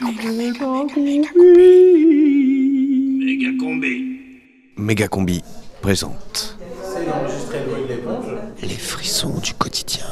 [0.00, 0.14] Méga
[3.58, 4.20] combi.
[4.76, 5.42] Méga Combi
[5.82, 8.26] présente C'est d'enregistrer le bruit de l'éponge.
[8.62, 10.04] les frissons du quotidien.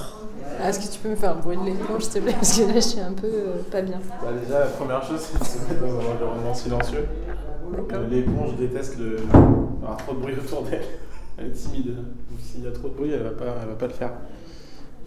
[0.60, 2.32] Ah, Est-ce que tu peux me faire un bruit de l'éponge, s'il te plaît?
[2.32, 4.00] Parce que là, je suis un peu euh, pas bien.
[4.22, 7.06] Bah déjà, la première chose, c'est de se mettre dans un environnement silencieux.
[7.92, 9.18] Euh, L'éponge déteste le...
[9.82, 10.82] avoir trop de bruit autour d'elle.
[11.38, 11.94] Elle est timide.
[11.96, 14.12] Donc s'il y a trop de bruit, elle va pas, elle va pas le faire.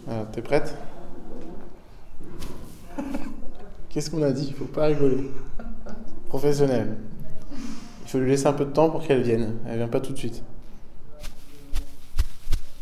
[0.06, 0.74] Voilà, t'es prête?
[3.90, 4.46] Qu'est-ce qu'on a dit?
[4.50, 5.28] Il faut pas rigoler.
[6.28, 6.96] Professionnel.
[8.04, 9.56] Il faut lui laisser un peu de temps pour qu'elle vienne.
[9.68, 10.44] Elle vient pas tout de suite.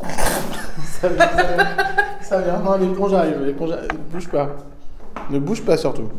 [0.02, 1.76] ça vient, ça vient.
[2.20, 2.60] Ça vient.
[2.60, 3.40] Non, l'éponge arrive.
[3.42, 3.90] L'éponge arrive.
[3.90, 4.56] Ne bouge pas.
[5.30, 6.10] Ne bouge pas surtout.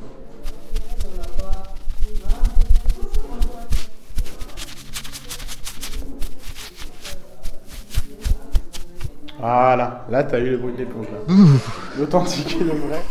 [9.39, 11.05] Voilà, là t'as eu le bruit de l'éponge.
[11.97, 13.01] L'authentique et le vrai.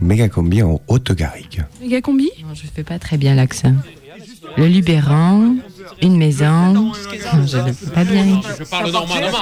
[0.00, 1.64] Méga Combi en Haute-Garrigue.
[1.80, 3.74] Méga combi Non, je fais pas très bien l'accent.
[4.56, 5.56] Le Luberon,
[6.02, 6.92] une maison.
[7.46, 8.40] Je ne fais pas bien.
[8.58, 9.38] Je parle normalement.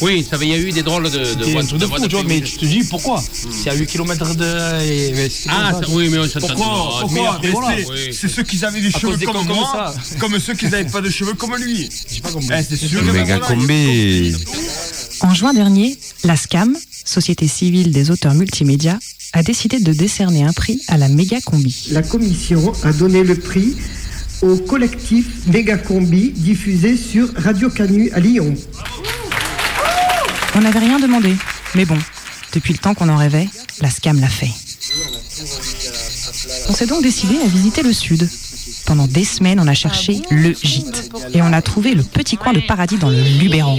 [0.00, 2.56] Oui, ça, il y a eu des drôles de, de, de fou, vois, mais tu
[2.56, 4.44] te dis pourquoi C'est à 8 km de.
[5.48, 6.48] Ah, oui, mais on s'entend.
[6.54, 8.30] Pourquoi Pourquoi c'est- oui.
[8.30, 9.94] Ceux qui avaient des À cheveux comme moi, ça.
[10.20, 11.88] comme ceux qui n'avaient pas de cheveux comme lui.
[11.90, 13.02] Eh, c'est sûr.
[13.02, 14.34] Méga Combi
[15.20, 18.98] En juin dernier, la SCAM, Société civile des auteurs multimédia,
[19.32, 21.88] a décidé de décerner un prix à la méga combi.
[21.92, 23.76] La commission a donné le prix
[24.42, 28.54] au collectif Mégacombi diffusé sur Radio Canu à Lyon.
[30.54, 31.34] On n'avait rien demandé,
[31.74, 31.98] mais bon,
[32.54, 33.48] depuis le temps qu'on en rêvait,
[33.80, 34.50] la SCAM l'a fait.
[36.68, 38.28] On s'est donc décidé à visiter le sud.
[38.86, 41.10] Pendant des semaines, on a cherché le gîte.
[41.32, 43.78] Et on a trouvé le petit coin de paradis dans le Luberon.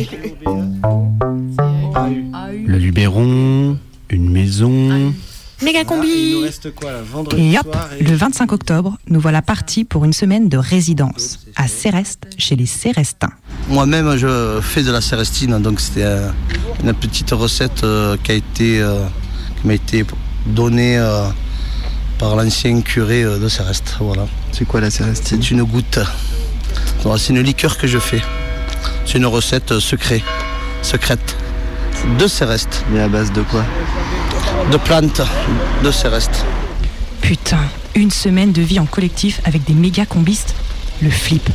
[2.65, 3.77] Le Luberon,
[4.09, 5.13] une maison.
[5.63, 10.05] Méga combi reste quoi là Vendredi Et hop, le 25 octobre, nous voilà partis pour
[10.05, 13.29] une semaine de résidence à Céreste, chez les Cérestins.
[13.69, 16.29] Moi-même, je fais de la cérestine, donc c'était euh,
[16.83, 19.05] une petite recette euh, qui a été, euh,
[19.61, 20.03] qui m'a été
[20.47, 21.25] donnée euh,
[22.17, 23.97] par l'ancien curé euh, de Céreste.
[23.99, 24.25] Voilà.
[24.51, 25.41] C'est quoi la cérestine?
[25.43, 25.99] C'est une goutte.
[27.17, 28.21] C'est une liqueur que je fais.
[29.05, 30.23] C'est une recette euh, secrète,
[30.81, 31.35] secrète
[32.17, 33.63] de Céreste, Mais à base de quoi?
[34.69, 35.21] De plantes
[35.83, 36.45] de Céreste.
[37.21, 37.59] Putain,
[37.95, 40.53] une semaine de vie en collectif avec des méga combistes
[41.01, 41.49] Le flip.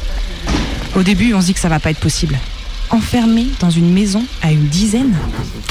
[0.97, 2.37] Au début, on se dit que ça va pas être possible.
[2.91, 5.15] Enfermé dans une maison à une dizaine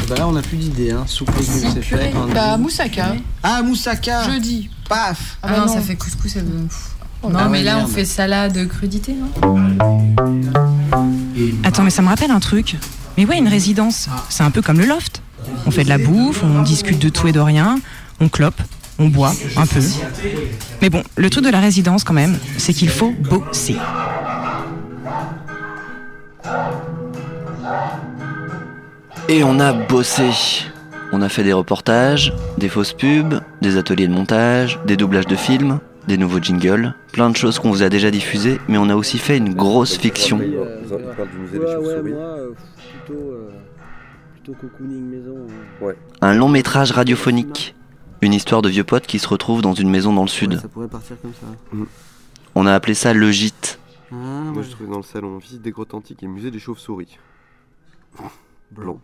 [0.08, 0.92] Bah là, on a plus d'idées.
[0.92, 1.04] Hein.
[1.08, 2.14] Soupe légumes, c'est fait.
[2.34, 3.16] Bah, moussaka.
[3.42, 4.70] Ah, moussaka Jeudi.
[4.88, 6.34] Paf Ah, non, ça fait couscous.
[6.34, 6.42] Ça...
[6.42, 6.70] Non,
[7.40, 9.58] Ah mais ouais, là, on fait salade crudité, non
[11.64, 12.76] Attends, mais ça me rappelle un truc.
[13.18, 15.22] Mais ouais, une résidence, c'est un peu comme le loft.
[15.66, 17.80] On fait de la bouffe, on discute de tout et de rien,
[18.20, 18.62] on clope,
[19.00, 19.80] on boit un peu.
[20.82, 23.78] Mais bon, le truc de la résidence quand même, c'est qu'il faut bosser.
[29.28, 30.30] Et on a bossé.
[31.12, 35.36] On a fait des reportages, des fausses pubs, des ateliers de montage, des doublages de
[35.36, 38.96] films, des nouveaux jingles, plein de choses qu'on vous a déjà diffusées, mais on a
[38.96, 40.38] aussi fait une grosse fiction.
[40.38, 42.52] Ouais, ouais, moi, euh,
[43.06, 43.50] plutôt, euh,
[44.46, 45.48] plutôt cocooning maison.
[45.82, 45.94] hein.
[46.22, 47.76] Un long métrage radiophonique.
[48.22, 50.60] Une histoire de vieux potes qui se retrouvent dans une maison dans le sud.
[50.60, 51.78] Ça pourrait partir comme ça.
[52.56, 53.80] On a appelé ça le gîte.
[54.12, 54.64] Ah, Moi, ouais.
[54.64, 57.18] je trouvais dans le salon visite des grottes antiques et musée des chauves-souris.
[58.72, 59.00] Blanc.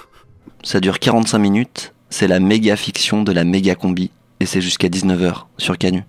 [0.62, 1.92] Ça dure 45 minutes.
[2.10, 4.10] C'est la méga fiction de la méga combi.
[4.40, 6.04] Et c'est jusqu'à 19h sur Canu.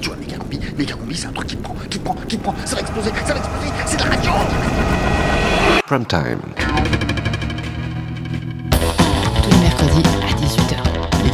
[0.00, 2.14] Tu vois, méga combi, méga combi, c'est un truc qui te prend, qui te prend,
[2.28, 2.54] qui te prend.
[2.64, 3.68] Ça va exploser, ça va exploser.
[3.86, 4.30] C'est de la radio.
[5.86, 6.40] Prime Time.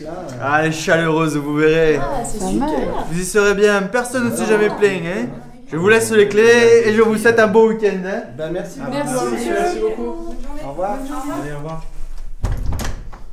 [0.00, 0.26] là.
[0.42, 2.00] ah, elle est chaleureuse, vous verrez.
[2.24, 2.70] C'est pas mal.
[3.10, 5.02] Vous y serez bien, personne ne s'est jamais plaint.
[5.06, 5.26] Hein
[5.70, 7.98] je vous laisse les clés et je vous souhaite un beau week-end.
[8.06, 8.78] Hein Ben merci.
[8.90, 9.54] Merci, monsieur.
[9.58, 10.34] Merci beaucoup.
[10.64, 10.98] Au revoir.
[11.42, 11.84] Allez, au revoir.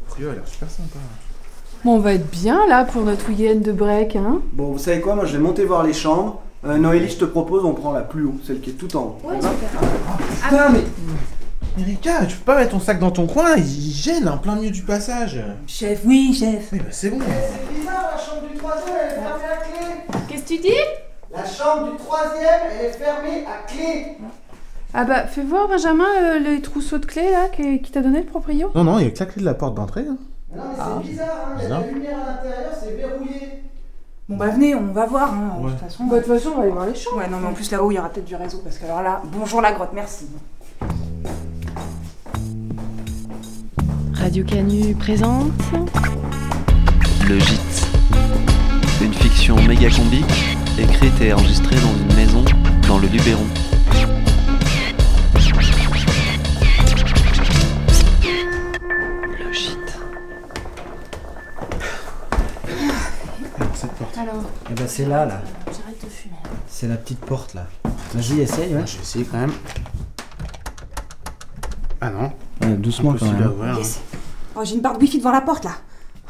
[0.09, 0.97] studio a l'air super sympa.
[1.83, 5.01] Bon, on va être bien là pour notre week-end de break, hein Bon, vous savez
[5.01, 5.15] quoi?
[5.15, 6.41] Moi, je vais monter voir les chambres.
[6.65, 9.01] Euh, Noélie, je te propose, on prend la plus haut, celle qui est tout en
[9.01, 9.17] haut.
[9.23, 10.49] Ouais, super.
[10.49, 10.83] Putain, mais.
[11.79, 14.55] Erika, tu peux pas mettre ton sac dans ton coin, il il gêne en plein
[14.55, 15.39] milieu du passage.
[15.67, 16.69] Chef, oui, chef.
[16.73, 17.19] Oui, bah c'est bon.
[17.19, 20.21] C'est bizarre, la chambre du troisième, elle est fermée à clé.
[20.27, 20.69] Qu'est-ce que tu dis?
[21.33, 24.17] La chambre du troisième, elle est fermée à clé.
[24.93, 28.19] Ah bah, fais voir, Benjamin, euh, les trousseaux de clés là qui, qui t'a donné
[28.19, 28.69] le proprio.
[28.75, 30.05] Non, non, il y a que la clé de la porte d'entrée.
[30.09, 30.17] hein.
[30.53, 31.57] Non, mais c'est bizarre, hein.
[31.57, 33.63] il y a de la lumière à l'intérieur, c'est verrouillé.
[34.27, 35.33] Bon bah venez, on va voir.
[35.33, 35.57] Hein.
[35.63, 36.03] De toute façon.
[36.05, 37.17] Bah, de toute façon, on va aller voir les chambres.
[37.19, 39.01] Ouais, non, mais en plus là-haut, il y aura peut-être du réseau parce que alors
[39.01, 40.27] là, bonjour la grotte, merci.
[44.21, 45.51] Radio Canu présente
[47.27, 47.87] Le Gîte.
[49.01, 52.43] Une fiction méga combique, écrite et enregistrée dans une maison
[52.87, 53.45] dans le Luberon.
[59.39, 59.97] Le Gîte.
[63.73, 64.17] Cette porte.
[64.17, 65.41] Alors, Eh ben, c'est là, là.
[65.65, 66.35] j'arrête de fumer.
[66.67, 67.67] C'est la petite porte, là.
[68.13, 68.83] Vas-y, essaye, ouais.
[68.85, 69.51] Je vais essayer quand même.
[72.01, 72.31] Ah non.
[72.61, 73.47] Ouais, doucement quand même.
[73.51, 73.77] ouvrir.
[73.77, 73.99] Yes.
[74.55, 75.71] Oh, j'ai une barre de wifi devant la porte là.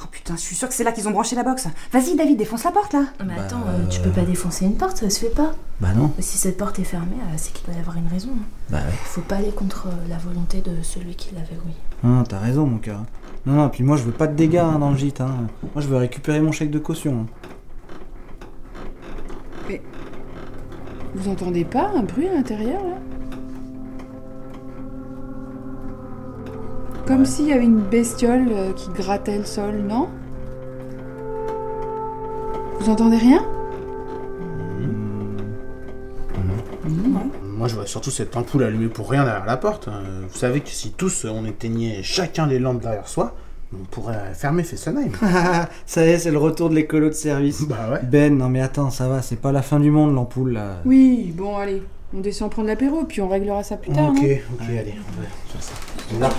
[0.03, 1.67] Oh putain, je suis sûre que c'est là qu'ils ont branché la box.
[1.91, 3.03] Vas-y, David, défonce la porte là.
[3.25, 5.53] Mais attends, euh, tu peux pas défoncer une porte, ça se fait pas.
[5.79, 6.11] Bah non.
[6.19, 8.29] Si cette porte est fermée, euh, c'est qu'il doit y avoir une raison.
[8.33, 8.45] hein.
[8.69, 8.93] Bah ouais.
[9.03, 11.75] Faut pas aller contre euh, la volonté de celui qui l'a verrouillé.
[12.03, 13.03] Non, t'as raison, mon cœur.
[13.45, 15.21] Non, non, puis moi, je veux pas de dégâts hein, dans le gîte.
[15.21, 15.47] Hein.
[15.75, 17.25] Moi, je veux récupérer mon chèque de caution.
[19.69, 19.75] hein.
[21.13, 22.95] Vous entendez pas un bruit à l'intérieur là?
[27.11, 30.07] Comme s'il y avait une bestiole euh, qui grattait le sol, non?
[32.79, 33.45] Vous entendez rien?
[37.43, 39.89] Moi, je vois surtout cette ampoule allumée pour rien derrière la porte.
[39.89, 43.35] Euh, Vous savez que si tous euh, on éteignait chacun les lampes derrière soi,
[43.73, 45.11] on pourrait fermer Fessenheim.
[45.85, 47.67] ça y est, c'est le retour de l'écolo de service.
[47.67, 47.99] Bah ouais.
[48.03, 50.77] Ben, non mais attends, ça va, c'est pas la fin du monde l'ampoule là.
[50.85, 54.09] Oui, bon allez, on descend prendre l'apéro, puis on réglera ça plus tard.
[54.09, 55.73] Ok, non ok, allez, on va faire ça.
[55.97, 56.31] C'est bizarre,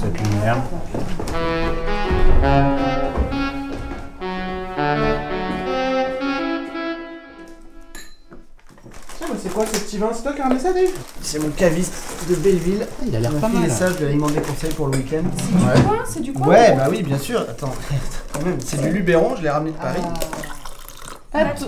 [0.00, 0.62] cette lumière.
[9.18, 10.90] Tiens, mais c'est quoi ce petit vin C'est toi qui as ramené ça, Dave
[11.20, 11.94] C'est mon caviste
[12.28, 12.86] de Belleville.
[13.06, 15.22] Il a l'air pas mal, messages, je lui avais demandé conseil pour le week-end.
[15.36, 17.40] C'est du coin, c'est du coin Ouais, bah oui, bien sûr.
[17.42, 17.72] Attends,
[18.32, 20.02] quand même, c'est du Luberon, je l'ai ramené de Paris.
[21.32, 21.66] Attends.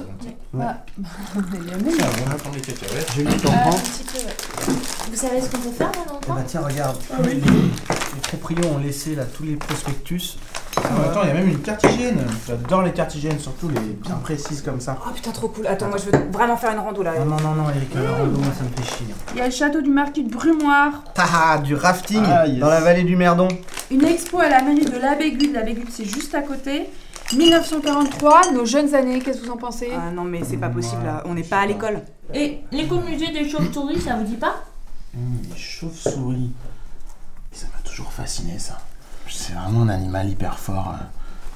[0.54, 0.64] Ouais.
[0.64, 0.76] Ah,
[1.62, 1.86] il y a même-
[2.26, 3.16] on attend les cacahuètes.
[3.16, 4.70] Le temps Euh.
[5.10, 7.40] Vous savez ce qu'on peut faire maintenant Eh bah tiens, regarde, les, les
[8.22, 10.36] proprios ont laissé là tous les prospectus.
[10.76, 12.18] Ah, mais attends, il y a même une carte hygiène.
[12.46, 14.96] J'adore les cartes hygiène, surtout les bien précises comme ça.
[15.06, 15.66] Oh putain, trop cool.
[15.66, 17.12] Attends, moi je veux vraiment faire une rando là.
[17.18, 19.06] Non, non, non, non, Eric, le rando, moi ça me fait chier.
[19.34, 22.58] Il y a le château du marquis de Brumoire, Ah, du rafting Ah, yes.
[22.58, 23.48] dans la vallée du Merdon.
[23.90, 26.88] une expo à la mairie de la Bégude, la Bégude c'est juste à côté.
[27.32, 29.90] 1943, nos jeunes années, qu'est-ce que vous en pensez?
[29.96, 31.22] Ah non, mais c'est pas possible là.
[31.26, 32.02] On n'est pas à l'école.
[32.32, 34.62] Et l'écomusée des chauves-souris, ça vous dit pas?
[35.16, 36.52] Hum, les chauves-souris.
[37.52, 38.78] Ça m'a toujours fasciné ça.
[39.28, 40.94] C'est vraiment un animal hyper fort.
[41.00, 41.04] euh.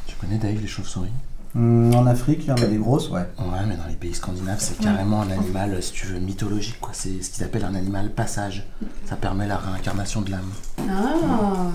[0.06, 1.10] Tu connais Dave les chauves-souris?
[1.56, 3.26] Hum, en Afrique, il y en a des grosses, ouais.
[3.38, 6.78] Ouais, mais dans les pays scandinaves, c'est carrément un animal, euh, si tu veux, mythologique.
[6.80, 6.90] quoi.
[6.92, 8.66] C'est ce qu'ils appellent un animal passage.
[9.06, 10.50] Ça permet la réincarnation de l'âme.
[10.78, 11.14] Ah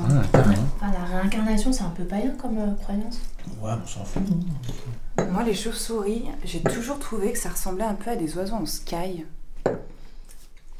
[0.09, 0.63] Ouais, carrément.
[0.79, 3.19] Enfin, la réincarnation, c'est un peu païen comme euh, croyance.
[3.61, 4.21] Ouais, on s'en fout.
[5.31, 8.65] Moi, les chauves-souris, j'ai toujours trouvé que ça ressemblait un peu à des oiseaux en
[8.65, 9.25] sky.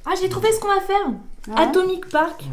[0.06, 1.14] Ah, j'ai trouvé ce qu'on va faire
[1.56, 1.64] Ah.
[1.64, 2.44] Atomic Park.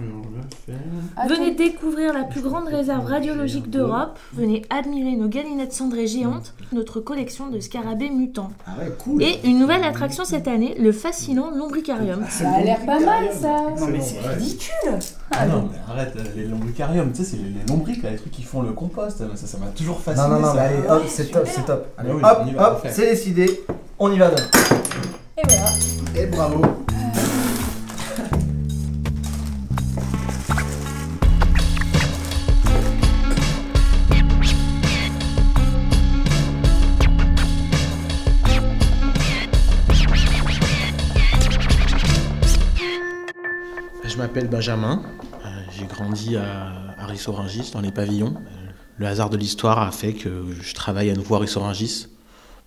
[1.29, 4.19] Venez découvrir la plus grande réserve radiologique d'Europe.
[4.33, 8.51] Venez admirer nos galinettes cendrées géantes, notre collection de scarabées mutants.
[8.67, 9.23] Ah ouais, cool.
[9.23, 12.25] Et une nouvelle attraction cette année, le fascinant lombricarium.
[12.29, 14.99] Ça a l'air pas mal ça Non, mais c'est ridicule
[15.33, 18.17] Ah non, mais arrête, euh, les lombricariums, tu sais, c'est les, les lombriques, là, les
[18.17, 19.19] trucs qui font le compost.
[19.19, 20.27] Ça, ça m'a toujours fasciné.
[20.29, 20.55] Non, non, non, ça.
[20.55, 21.87] mais allez, hop, c'est top, c'est top.
[21.99, 23.63] Allez, Ah oui, hop, hop, c'est décidé.
[23.99, 24.41] On y va, donc.
[25.37, 25.71] Et voilà.
[26.17, 26.63] Et bravo.
[44.11, 45.05] Je m'appelle Benjamin,
[45.45, 48.35] euh, j'ai grandi à, Rissorangis, dans les pavillons.
[48.37, 52.09] Euh, Le hasard de l'histoire a fait que je travaille à nouveau à Rissorangis.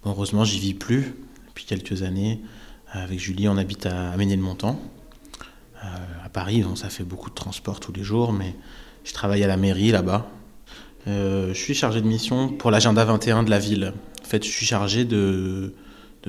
[0.04, 1.14] Bon, heureusement, j'y vis plus
[1.50, 2.42] depuis quelques années.
[2.90, 4.80] Avec Julie, on habite à, Ménilmontant.
[5.84, 5.88] Euh,
[6.24, 8.56] à Paris, bon, ça fait beaucoup de transport tous les jours, mais
[9.04, 10.26] je travaille à la mairie là-bas.
[11.08, 13.92] Euh, je suis chargé de mission pour l'agenda 21 de la ville.
[14.22, 15.74] En fait, je suis chargé de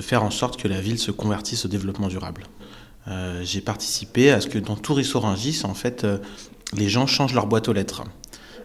[0.00, 2.49] faire en sorte que la ville se convertisse au développement durable.
[3.08, 6.18] Euh, j'ai participé à ce que dans tout Rissorangis, en fait, euh,
[6.75, 8.04] les gens changent leur boîte aux lettres.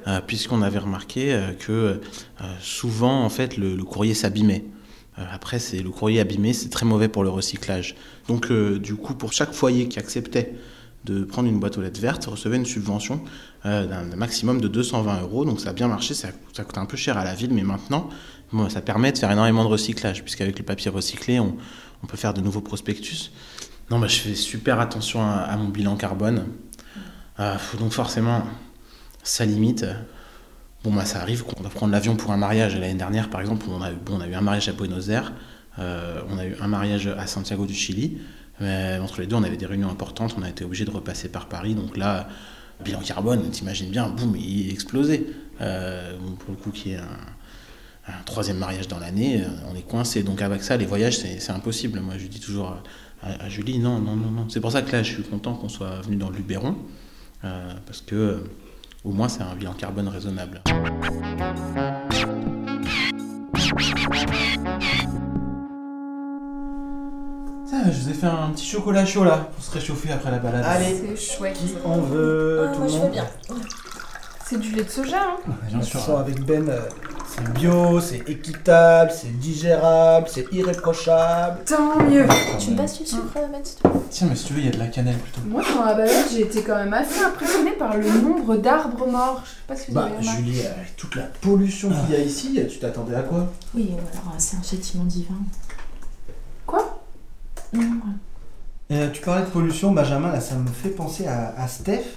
[0.07, 1.99] euh, puisqu'on avait remarqué que
[2.61, 4.63] souvent, en fait, le, courrier s'abîmait.
[5.17, 7.95] Après, c'est le courrier abîmé, c'est très mauvais pour le recyclage.
[8.29, 10.55] Donc, du coup, pour chaque foyer qui acceptait
[11.03, 13.21] de prendre une boîte aux lettres verte, recevait une subvention
[13.65, 15.43] d'un maximum de 220 euros.
[15.43, 16.13] Donc, ça a bien marché.
[16.13, 18.09] Ça, ça coûte un peu cher à la ville, mais maintenant,
[18.69, 21.57] ça permet de faire énormément de recyclage, puisqu'avec le papier recyclé, on
[22.07, 23.31] peut faire de nouveaux prospectus.
[23.89, 26.45] Non, bah, je fais super attention à, mon bilan carbone.
[27.39, 28.43] Euh, donc, forcément,
[29.23, 29.85] ça limite.
[30.83, 32.77] Bon, bah, ça arrive qu'on va prendre l'avion pour un mariage.
[32.77, 35.33] L'année dernière, par exemple, on a, bon, on a eu un mariage à Buenos Aires,
[35.79, 38.19] euh, on a eu un mariage à Santiago du Chili.
[38.59, 41.29] Mais entre les deux, on avait des réunions importantes, on a été obligé de repasser
[41.29, 41.73] par Paris.
[41.73, 42.27] Donc là,
[42.83, 45.25] bilan carbone, t'imagines bien, boum, il est explosé.
[45.61, 47.17] Euh, pour le coup, qui est un,
[48.07, 50.23] un troisième mariage dans l'année, euh, on est coincé.
[50.23, 51.99] Donc avec ça, les voyages, c'est impossible.
[51.99, 52.77] Moi, je dis toujours
[53.21, 54.45] à, à Julie, non, non, non, non.
[54.49, 56.75] C'est pour ça que là, je suis content qu'on soit venu dans le Luberon,
[57.43, 58.37] euh, parce que euh,
[59.03, 60.61] au moins, c'est un bilan carbone raisonnable.
[67.67, 70.39] Tiens, je vous ai fait un petit chocolat chaud là, pour se réchauffer après la
[70.39, 70.65] balade.
[70.81, 71.53] C'est chouette.
[71.57, 73.25] Qui en veut Ah, tout moi, le je monde veux bien.
[74.49, 76.17] C'est du lait de soja, hein Bien sûr.
[76.19, 76.79] Avec Ben, euh,
[77.27, 81.59] c'est bio, c'est équitable, c'est digérable, c'est irréprochable.
[81.65, 82.25] Tant mieux.
[82.57, 83.99] Tu me passes du sucre, Ben, s'il te plaît?
[84.09, 85.41] Tiens, mais si tu veux, il y a de la cannelle plutôt.
[85.47, 89.43] Moi, dans la balade, j'ai été quand même assez impressionnée par le nombre d'arbres morts.
[89.45, 90.41] Je sais pas si vous Bah, avez remarqué.
[90.43, 93.51] Julie, avec toute la pollution qu'il y a ici, tu t'attendais à quoi?
[93.75, 95.35] Oui, alors c'est un châtiment divin.
[96.65, 96.99] Quoi?
[97.73, 97.85] Non, Euh,
[98.89, 102.15] tu parlais de pollution, Benjamin, là ça me fait penser à, à Steph.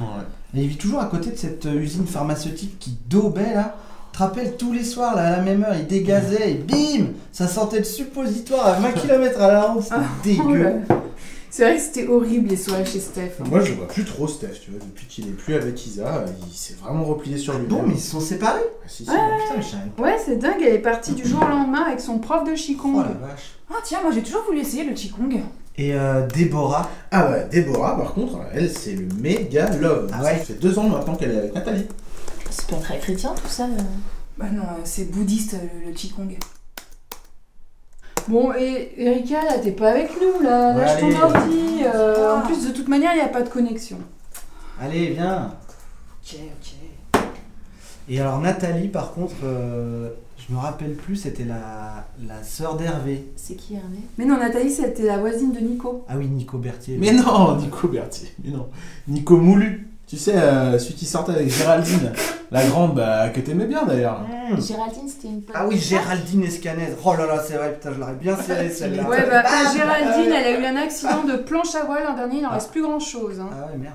[0.54, 3.74] Et il vit toujours à côté de cette euh, usine pharmaceutique qui daubait là.
[4.12, 7.06] Tu te rappelles tous les soirs là à la même heure, il dégazait et bim
[7.32, 10.62] Ça sentait le suppositoire à 20 km à la ronde, c'était Oh dégueu.
[10.62, 10.72] là.
[11.48, 13.32] C'est vrai que c'était horrible les soirées chez Steph.
[13.40, 13.44] hein.
[13.50, 14.80] Moi, je vois plus trop, Steph, tu vois.
[14.80, 17.66] Depuis qu'il est plus avec Isa, il s'est vraiment replié sur lui.
[17.66, 19.10] Bon, mais ils se sont séparés Ah, si, si.
[19.10, 20.02] Ouais, Putain, mais je savais pas.
[20.02, 22.94] Ouais, c'est dingue, elle est partie du jour au lendemain avec son prof de Qigong.
[22.96, 23.50] Oh la vache.
[23.70, 25.40] Ah tiens, moi j'ai toujours voulu essayer le Qigong.
[25.78, 30.10] Et euh, Déborah Ah ouais, Déborah, par contre, elle, c'est le méga love.
[30.12, 31.86] Ah ouais Ça fait deux ans maintenant qu'elle est avec Nathalie.
[32.50, 33.64] C'est pas très chrétien tout ça.
[33.64, 33.68] euh.
[34.38, 36.36] Bah non, euh, c'est bouddhiste le, le Qigong.
[38.28, 40.74] Bon, et Erika, là, t'es pas avec nous, là.
[40.76, 41.16] Lâche ton allez.
[41.22, 41.82] ordi.
[41.84, 43.98] euh, en plus, de toute manière, il n'y a pas de connexion.
[44.80, 45.54] Allez, viens
[46.22, 46.36] Ok,
[47.14, 47.22] ok.
[48.08, 50.10] Et alors Nathalie, par contre, euh,
[50.48, 53.26] je me rappelle plus, c'était la, la sœur d'Hervé.
[53.36, 53.98] C'est qui Hervé?
[54.18, 56.04] Mais non, Nathalie, c'était la voisine de Nico.
[56.08, 56.96] Ah oui, Nico Berthier.
[57.00, 58.68] Mais non, Nico Berthier, mais non.
[59.08, 59.88] Nico Moulu.
[60.04, 62.12] Tu sais, euh, celui qui sortait avec Géraldine,
[62.50, 64.20] la grande, bah, que t'aimais bien d'ailleurs.
[64.58, 65.56] Géraldine, c'était une pote.
[65.58, 66.88] Ah oui, Géraldine Escanez.
[67.02, 69.08] Oh là là, c'est vrai, putain, je l'aurais bien serré celle-là.
[69.08, 72.14] Ouais, bah, Ah, Géraldine, bah, elle a eu un accident de planche à voile l'an
[72.14, 73.40] dernier, il n'en reste plus grand chose.
[73.40, 73.48] Hein.
[73.52, 73.94] Ah ouais, merde.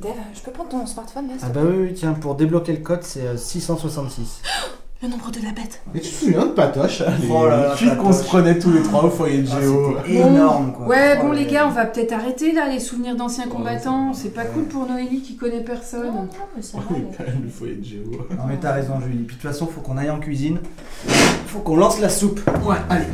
[0.00, 2.82] Dave, je peux prendre ton smartphone là Ah bah oui, oui, tiens, pour débloquer le
[2.82, 4.40] code, c'est euh, 666.
[5.02, 5.82] Le nombre de la bête.
[5.92, 8.70] Mais tu te souviens de Patoche hein, les, Oh là là, qu'on se prenait tous
[8.70, 9.96] les trois au foyer de Ah, Géo.
[10.06, 10.86] c'était énorme, quoi.
[10.86, 11.50] Ouais, Oh bon, là les là.
[11.50, 14.12] gars, on va peut-être arrêter là, les souvenirs d'anciens combattants.
[14.14, 16.06] C'est pas cool pour Noélie qui connaît personne.
[16.06, 16.84] Non, non, mais ça va.
[16.90, 18.04] Oui, elle- quand même, le foyer de Géo.
[18.30, 19.24] Non mais t'as raison Julie.
[19.24, 20.58] Puis de toute façon faut qu'on aille en cuisine.
[21.48, 22.40] Faut qu'on lance la soupe.
[22.64, 23.06] Ouais, allez.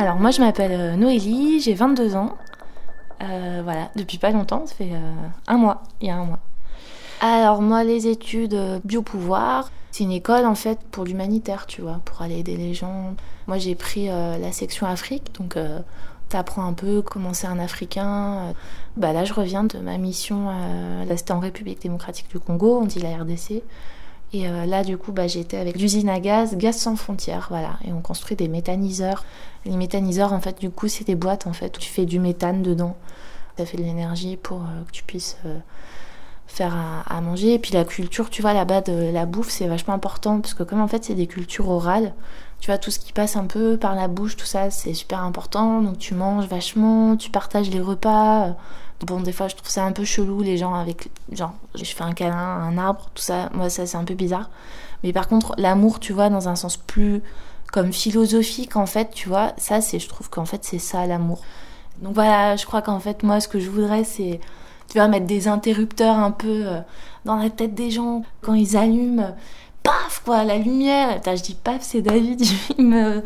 [0.00, 2.38] Alors moi je m'appelle euh, Noélie, j'ai 22 ans.
[3.22, 5.12] Euh, voilà, depuis pas longtemps, ça fait euh,
[5.46, 6.38] un mois, il y a un mois.
[7.20, 12.22] Alors moi les études biopouvoir, c'est une école en fait pour l'humanitaire, tu vois, pour
[12.22, 13.14] aller aider les gens.
[13.46, 15.58] Moi j'ai pris la section Afrique, donc
[16.30, 18.54] t'apprends un peu comment c'est un Africain.
[18.96, 20.46] Bah là je reviens de ma mission,
[21.06, 23.62] là c'était en République démocratique du Congo, on dit la RDC.
[24.32, 27.78] Et euh, là, du coup, bah, j'étais avec l'usine à gaz, Gaz sans frontières, voilà.
[27.84, 29.24] Et on construit des méthaniseurs.
[29.64, 32.20] Les méthaniseurs, en fait, du coup, c'est des boîtes, en fait, où tu fais du
[32.20, 32.96] méthane dedans.
[33.58, 35.58] Ça fait de l'énergie pour euh, que tu puisses euh,
[36.46, 37.54] faire à, à manger.
[37.54, 40.62] Et puis la culture, tu vois, là-bas, de la bouffe, c'est vachement important, parce que
[40.62, 42.14] comme, en fait, c'est des cultures orales,
[42.60, 45.22] tu vois, tout ce qui passe un peu par la bouche, tout ça, c'est super
[45.24, 45.80] important.
[45.80, 48.56] Donc tu manges vachement, tu partages les repas.
[49.06, 51.08] Bon, des fois, je trouve ça un peu chelou, les gens avec.
[51.32, 53.48] Genre, je fais un câlin à un arbre, tout ça.
[53.54, 54.50] Moi, ça, c'est un peu bizarre.
[55.02, 57.22] Mais par contre, l'amour, tu vois, dans un sens plus
[57.72, 61.40] comme philosophique, en fait, tu vois, ça, c'est, je trouve qu'en fait, c'est ça, l'amour.
[62.02, 64.40] Donc voilà, je crois qu'en fait, moi, ce que je voudrais, c'est,
[64.88, 66.80] tu vois, mettre des interrupteurs un peu euh,
[67.24, 68.22] dans la tête des gens.
[68.42, 69.34] Quand ils allument,
[69.90, 71.20] paf quoi, la lumière.
[71.24, 72.42] Je dis paf, c'est David,
[72.78, 73.22] il me,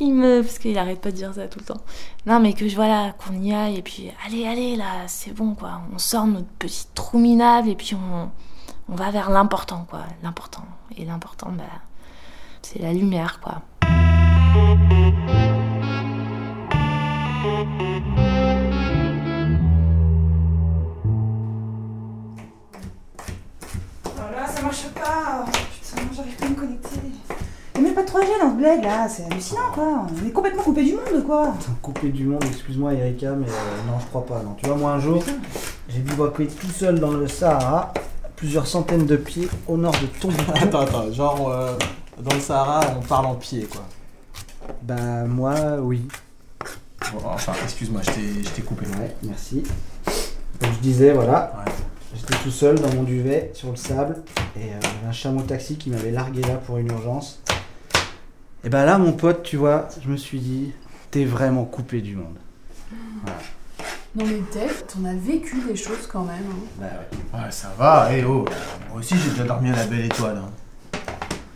[0.00, 1.80] il me, parce qu'il arrête pas de dire ça tout le temps.
[2.26, 5.54] Non, mais que je voilà, qu'on y aille et puis allez, allez là, c'est bon
[5.54, 5.82] quoi.
[5.94, 8.30] On sort notre petit trou minable et puis on,
[8.92, 10.64] on va vers l'important quoi, l'important.
[10.96, 11.64] Et l'important, bah,
[12.62, 13.62] c'est la lumière quoi.
[28.20, 30.06] Y'a même pas de 3G dans ce bled là, c'est hallucinant quoi.
[30.24, 31.54] On est complètement coupé du monde quoi.
[31.82, 34.42] Coupé du monde, excuse-moi Erika, mais euh, non, je crois pas.
[34.44, 34.54] Non.
[34.58, 35.22] Tu vois, moi un jour,
[35.88, 37.92] j'ai bivouaqué tout seul dans le Sahara,
[38.36, 40.52] plusieurs centaines de pieds au nord de Tombouctou.
[40.62, 41.72] Attends, attends, genre euh,
[42.22, 43.82] dans le Sahara, on parle en pied quoi.
[44.82, 46.06] Bah, moi, oui.
[47.12, 48.86] Bon, enfin, excuse-moi, je t'ai- je t'ai coupé.
[48.86, 49.64] Ouais, merci.
[50.60, 51.52] Comme je disais, voilà.
[52.14, 54.22] J'étais tout seul dans mon duvet sur le sable
[54.56, 57.40] et euh, j'avais un chameau taxi qui m'avait largué là pour une urgence.
[58.64, 60.72] Et bah là, mon pote, tu vois, je me suis dit,
[61.10, 62.36] t'es vraiment coupé du monde.
[63.22, 63.38] Voilà.
[64.16, 66.42] Non mais Dave, t'en as vécu des choses quand même.
[66.50, 66.66] hein.
[66.80, 66.86] Bah
[67.38, 67.40] ouais.
[67.44, 68.44] Ouais, ça va, eh oh.
[68.90, 70.36] Moi aussi, j'ai déjà dormi à la belle étoile.
[70.44, 70.98] hein.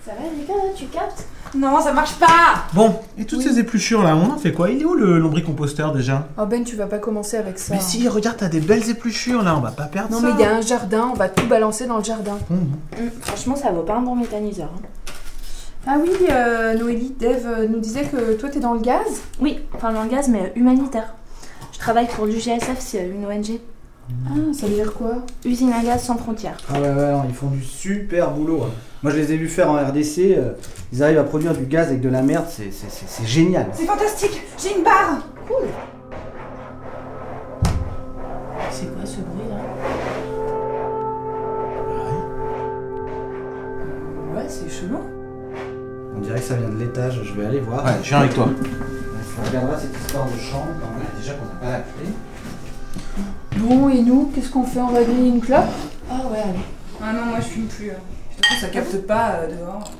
[0.07, 1.27] Ça va, Erika, là, tu captes?
[1.57, 4.71] Non, ça marche pas Bon, et toutes ces épluchures là, on en fait quoi?
[4.71, 6.27] Il est où le lombricomposteur déjà?
[6.39, 7.75] Oh Ben, tu vas pas commencer avec ça.
[7.75, 10.27] Mais si, regarde, t'as des belles épluchures là, on va pas perdre Non ça.
[10.27, 12.39] mais il y a un jardin, on va tout balancer dans le jardin.
[12.51, 12.71] Hum,
[13.21, 14.69] Franchement, ça vaut pas un bon méthaniseur.
[14.77, 14.83] hein.
[15.87, 19.61] Ah oui, euh, Noélie, Dave euh, nous disait que toi t'es dans le gaz Oui,
[19.75, 21.15] enfin dans le gaz, mais humanitaire.
[21.73, 23.61] Je travaille pour l'UGSF, c'est une ONG.
[24.27, 25.17] Ah, ça veut dire quoi?
[25.45, 26.57] Usine à gaz sans frontières.
[26.71, 28.63] Ah ouais, ouais, non, ils font du super boulot.
[28.65, 28.71] hein.
[29.03, 30.19] Moi, je les ai vus faire en RDC.
[30.37, 30.53] euh,
[30.93, 33.67] ils arrivent à produire du gaz avec de la merde, c'est- c'est c'est- c'est génial.
[33.73, 35.67] C'est fantastique J'ai une barre Cool
[38.71, 39.57] C'est quoi ce bruit là?
[44.35, 44.99] Ouais, c'est chelou.
[46.17, 47.85] On dirait que ça vient de l'étage, je vais aller voir.
[47.85, 48.49] Ouais, je viens avec toi.
[49.43, 50.69] On regardera cette histoire de chambre.
[50.81, 51.07] quand même.
[51.19, 53.59] Déjà qu'on n'a pas la clé.
[53.59, 54.81] Bon, et nous, qu'est-ce qu'on fait?
[54.81, 55.65] On va griller une clope?
[56.11, 56.59] Ah ouais, allez.
[57.03, 57.91] Ah non, moi je fume plus.
[57.91, 57.95] hein.
[58.31, 59.91] De toute façon, ça capte pas euh, dehors.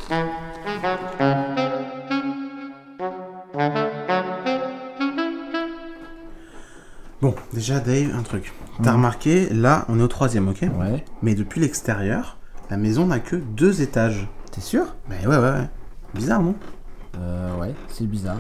[7.21, 8.53] Bon, déjà Dave, un truc.
[8.83, 10.63] T'as remarqué, là, on est au troisième, ok?
[10.79, 11.05] Ouais.
[11.23, 12.39] Mais depuis l'extérieur,
[12.71, 14.29] la maison n'a que deux étages.
[14.51, 14.95] T'es sûr?
[15.09, 15.69] Mais ouais, ouais, ouais.
[16.15, 16.55] Bizarre, non
[17.19, 18.39] Euh, ouais, c'est bizarre.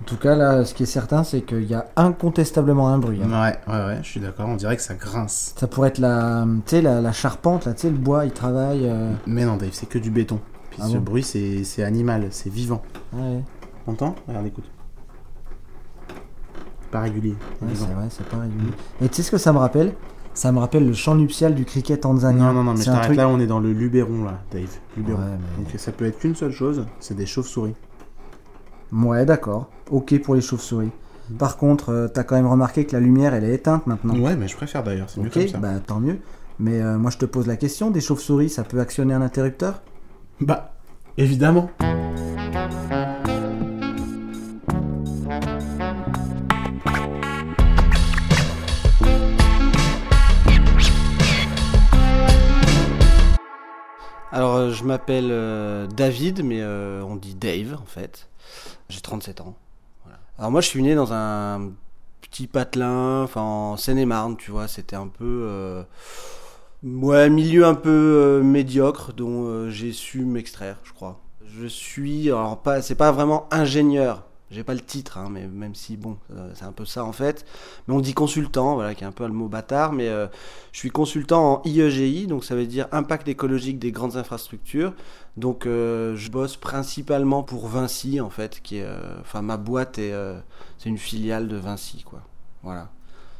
[0.00, 3.20] En tout cas, là, ce qui est certain, c'est qu'il y a incontestablement un bruit.
[3.22, 3.28] hein.
[3.30, 5.54] Ouais, ouais, ouais, je suis d'accord, on dirait que ça grince.
[5.58, 8.32] Ça pourrait être la, tu sais, la, la charpente, là, tu sais, le bois, il
[8.32, 8.86] travaille.
[8.88, 10.38] euh, Mais non, Dave, c'est que du béton.
[10.70, 11.00] Puis Ah ce bon?
[11.00, 12.82] bruit, c'est c'est animal, c'est vivant.
[13.14, 13.42] Ouais,
[13.86, 14.64] T'entends Regarde, écoute.
[16.90, 17.34] Pas régulier.
[17.62, 17.86] ouais, vivant.
[17.88, 18.70] c'est vrai, c'est pas régulier.
[19.00, 19.92] Et tu sais ce que ça me rappelle?
[20.36, 22.48] Ça me rappelle le chant nuptial du cricket tanzanien.
[22.48, 24.22] Non, non, non, mais je C'est un t'arrête truc- là, on est dans le Luberon,
[24.24, 24.68] là, Dave.
[24.96, 25.18] Luberon.
[25.18, 25.24] Ouais,
[25.58, 27.74] mais- Donc ça peut être qu'une seule chose, c'est des chauves-souris.
[28.92, 29.70] Ouais, d'accord.
[29.90, 30.90] Ok pour les chauves-souris.
[31.38, 34.14] Par contre, euh, t'as quand même remarqué que la lumière, elle est éteinte maintenant.
[34.16, 35.58] Ouais, mais je préfère d'ailleurs, c'est mieux comme ça.
[35.58, 36.18] bah tant mieux.
[36.60, 39.82] Mais euh, moi, je te pose la question, des chauves-souris, ça peut actionner un interrupteur?
[40.40, 40.74] Bah,
[41.16, 41.70] évidemment.
[54.36, 58.28] Alors, euh, je m'appelle euh, David, mais euh, on dit Dave en fait.
[58.90, 59.56] J'ai 37 ans.
[60.38, 61.70] Alors, moi, je suis né dans un
[62.20, 64.68] petit patelin, enfin en Seine-et-Marne, tu vois.
[64.68, 65.24] C'était un peu.
[65.48, 65.82] euh,
[66.82, 71.18] ouais, milieu un peu médiocre dont j'ai su m'extraire, je crois.
[71.58, 72.28] Je suis.
[72.28, 74.25] Alors, c'est pas vraiment ingénieur.
[74.50, 77.12] J'ai pas le titre, hein, mais même si, bon, euh, c'est un peu ça en
[77.12, 77.44] fait.
[77.86, 80.28] Mais on dit consultant, voilà, qui est un peu le mot bâtard, mais euh,
[80.70, 84.92] je suis consultant en IEGI, donc ça veut dire impact écologique des grandes infrastructures.
[85.36, 88.88] Donc euh, je bosse principalement pour Vinci, en fait, qui est,
[89.20, 90.14] enfin ma boîte est,
[90.78, 92.22] c'est une filiale de Vinci, quoi.
[92.62, 92.90] Voilà.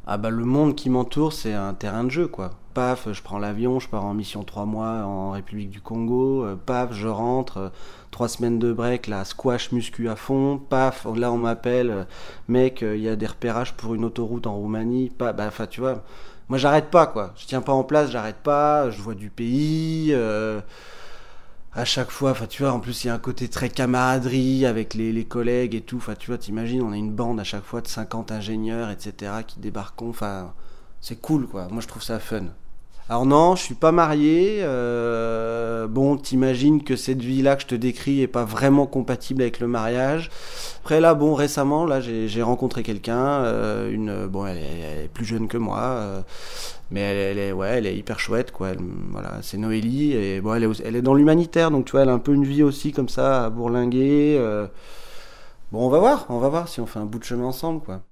[0.09, 2.53] Ah bah le monde qui m'entoure, c'est un terrain de jeu, quoi.
[2.75, 6.45] Paf, je prends l'avion, je pars en mission trois mois en République du Congo.
[6.45, 7.69] euh, paf, je rentre, euh,
[8.13, 10.59] trois semaines de break, là, squash muscu à fond.
[10.59, 12.05] Paf, là on m'appelle, euh,
[12.49, 15.11] mec, il y a des repérages pour une autoroute en Roumanie.
[15.11, 16.05] Pas, bah, enfin, tu vois,
[16.49, 17.33] moi j'arrête pas, quoi.
[17.37, 18.91] Je tiens pas en place, j'arrête pas.
[18.91, 20.15] Je vois du pays.
[21.77, 24.65] À chaque fois, enfin tu vois, en plus il y a un côté très camaraderie
[24.65, 25.99] avec les, collègues et tout.
[25.99, 29.33] Enfin tu vois, t'imagines, on a une bande à chaque fois de 50 ingénieurs, etc.
[29.47, 30.03] qui débarquent.
[30.03, 30.55] Enfin,
[31.03, 31.69] c'est cool quoi.
[31.71, 32.47] Moi je trouve ça fun.
[33.09, 34.59] Alors non, je suis pas marié.
[34.63, 39.61] euh, bon, t'imagines que cette vie-là que je te décris est pas vraiment compatible avec
[39.61, 40.31] le mariage.
[40.83, 45.09] Après là, bon, récemment, là, j'ai rencontré quelqu'un, euh, une, bon, elle est, elle est
[45.09, 46.21] plus jeune que moi, euh,
[46.91, 48.73] mais elle, est, ouais, elle est hyper chouette, quoi.
[49.11, 52.03] Voilà, c'est Noélie et bon, elle est, aussi- elle est dans l'humanitaire, donc tu vois,
[52.03, 54.37] elle a un peu une vie aussi comme ça à bourlinguer.
[54.39, 54.67] euh.
[55.73, 57.81] Bon, on va voir, on va voir si on fait un bout de chemin ensemble,
[57.83, 58.03] quoi.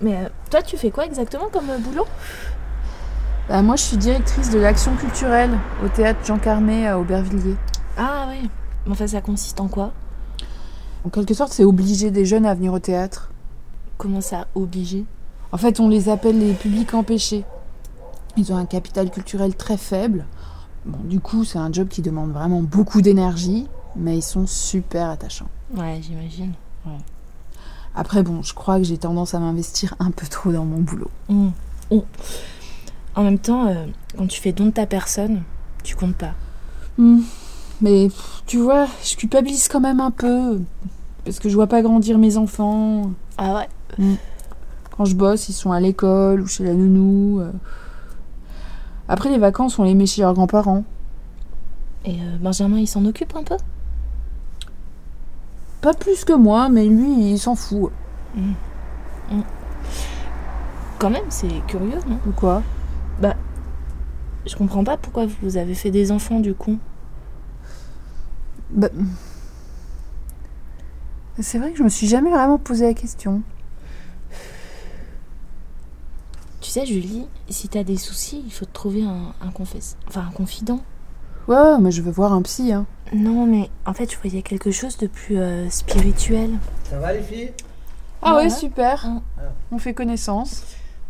[0.00, 2.06] Mais euh, toi, tu fais quoi exactement comme euh, boulot?
[3.48, 7.56] Bah, moi, je suis directrice de l'action culturelle au théâtre Jean Carmet à Aubervilliers.
[7.96, 8.48] Ah ouais.
[8.86, 9.92] Mais Enfin, ça consiste en quoi?
[11.04, 13.30] En quelque sorte, c'est obliger des jeunes à venir au théâtre.
[13.98, 15.04] Comment ça, obligé
[15.52, 17.44] En fait, on les appelle les publics empêchés.
[18.36, 20.26] Ils ont un capital culturel très faible.
[20.84, 25.08] Bon, du coup, c'est un job qui demande vraiment beaucoup d'énergie, mais ils sont super
[25.08, 25.48] attachants.
[25.74, 26.52] Ouais, j'imagine.
[27.94, 31.10] Après, bon, je crois que j'ai tendance à m'investir un peu trop dans mon boulot.
[31.28, 31.48] Mmh.
[31.90, 32.04] Oh.
[33.16, 35.42] En même temps, euh, quand tu fais don de ta personne,
[35.82, 36.34] tu comptes pas.
[36.98, 37.20] Hmm.
[37.80, 38.08] Mais
[38.46, 40.60] tu vois, je culpabilise quand même un peu.
[41.24, 43.10] Parce que je vois pas grandir mes enfants.
[43.38, 44.14] Ah ouais Hmm.
[44.96, 47.40] Quand je bosse, ils sont à l'école ou chez la nounou.
[47.40, 47.52] euh.
[49.08, 50.84] Après les vacances, on les met chez leurs grands-parents.
[52.04, 53.56] Et euh, Benjamin, il s'en occupe un peu?
[55.80, 57.90] Pas plus que moi, mais lui, il s'en fout.
[58.34, 58.52] Hmm.
[60.98, 62.18] Quand même, c'est curieux, non?
[62.26, 62.62] Ou quoi?
[63.20, 63.34] Bah,
[64.46, 66.78] je comprends pas pourquoi vous avez fait des enfants du coup.
[68.70, 68.88] Bah,
[71.40, 73.42] C'est vrai que je me suis jamais vraiment posé la question.
[76.60, 79.96] Tu sais, Julie, si t'as des soucis, il faut te trouver un, un confesse...
[80.08, 80.80] enfin un confident.
[81.48, 82.72] Ouais, ouais, mais je veux voir un psy.
[82.72, 82.86] Hein.
[83.14, 86.50] Non, mais en fait, je voyais quelque chose de plus euh, spirituel.
[86.84, 87.52] Ça va les filles?
[88.20, 88.50] Ah ouais, Ouais.
[88.50, 89.06] super.
[89.70, 90.64] On fait connaissance.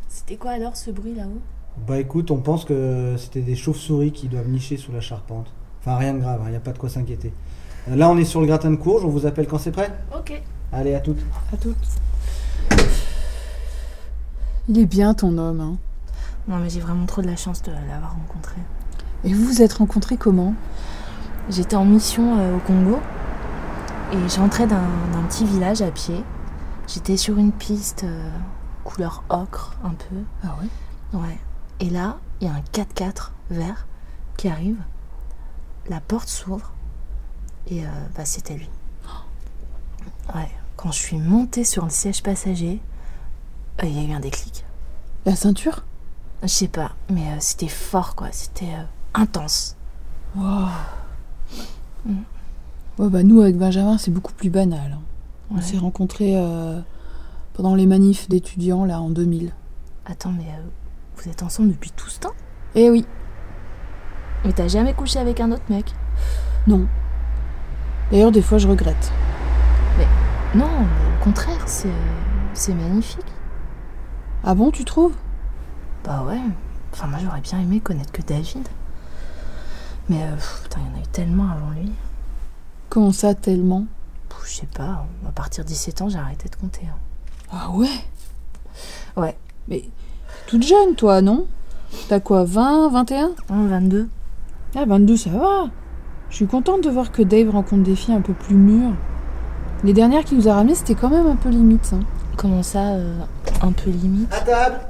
[0.09, 1.41] C'était quoi alors ce bruit là-haut?
[1.87, 5.53] Bah écoute, on pense que c'était des chauves-souris qui doivent nicher sous la charpente.
[5.81, 7.33] Enfin rien de grave, il n'y a pas de quoi s'inquiéter.
[7.89, 9.97] Euh, Là on est sur le gratin de courge, on vous appelle quand c'est prêt?
[10.17, 10.43] Ok.
[10.73, 11.21] Allez, à toutes.
[11.53, 11.77] À toutes.
[14.69, 15.61] Il est bien ton homme.
[15.61, 15.77] Hein.
[16.49, 18.57] Non, mais j'ai vraiment trop de la chance de l'avoir rencontré.
[19.23, 20.55] Et vous vous êtes rencontrés comment?
[21.51, 22.99] J'étais en mission euh, au Congo
[24.13, 26.25] et je rentrais d'un d'un petit village à pied.
[26.89, 28.29] J'étais sur une piste euh,
[28.83, 30.17] couleur ocre un peu.
[30.43, 31.21] Ah ouais?
[31.21, 31.39] Ouais.
[31.81, 33.87] Et là, il y a un 4x4 vert
[34.37, 34.77] qui arrive.
[35.89, 36.73] La porte s'ouvre
[37.69, 38.69] et euh, bah, c'était lui.
[40.35, 40.49] Ouais.
[40.77, 42.81] Quand je suis montée sur le siège passager,
[43.83, 44.65] euh, il y a eu un déclic.
[45.25, 45.85] La ceinture?
[46.43, 48.29] Je sais pas, mais euh, c'était fort quoi.
[48.33, 48.73] C'était
[49.15, 49.77] intense.
[50.37, 50.67] Wow.
[52.99, 54.93] Ouais, bah nous, avec Benjamin, c'est beaucoup plus banal.
[54.93, 55.01] hein.
[55.51, 55.63] On Ouais.
[55.63, 56.35] s'est rencontrés
[57.55, 59.53] pendant les manifs d'étudiants, là, en 2000.
[60.05, 60.63] Attends, mais euh,
[61.17, 62.35] vous êtes ensemble depuis tout ce temps
[62.75, 63.07] Eh oui,
[64.45, 65.93] Mais t'as jamais couché avec un autre mec?
[66.67, 66.87] Non.
[68.11, 69.13] D'ailleurs, des fois, je regrette.
[70.55, 71.89] Non, mais au contraire, c'est
[72.55, 73.27] c'est magnifique.
[74.45, 75.15] Ah bon, tu trouves?
[76.05, 76.41] Bah ouais.
[76.93, 78.67] Enfin, moi j'aurais bien aimé connaître que David.
[80.09, 81.93] Mais euh, pff, putain, il y en a eu tellement avant lui.
[82.89, 83.85] Comment ça, tellement?
[84.31, 86.87] Pff, Je sais pas, à partir de 17 ans, j'ai arrêté de compter.
[86.87, 86.97] hein.
[87.53, 87.91] Ah ouais?
[89.17, 89.37] Ouais.
[89.69, 89.83] Mais
[90.47, 91.47] toute jeune, toi, non?
[92.09, 94.09] T'as quoi, 20, 21 22.
[94.75, 95.67] Ah, 22, ça va.
[96.31, 98.95] Je suis contente de voir que Dave rencontre des filles un peu plus mûres.
[99.85, 101.93] Les dernières qui nous a ramenées, c'était quand même un peu limite.
[101.95, 102.01] hein.
[102.37, 103.19] Comment ça, euh,
[103.63, 104.33] un peu limite?
[104.33, 104.81] À table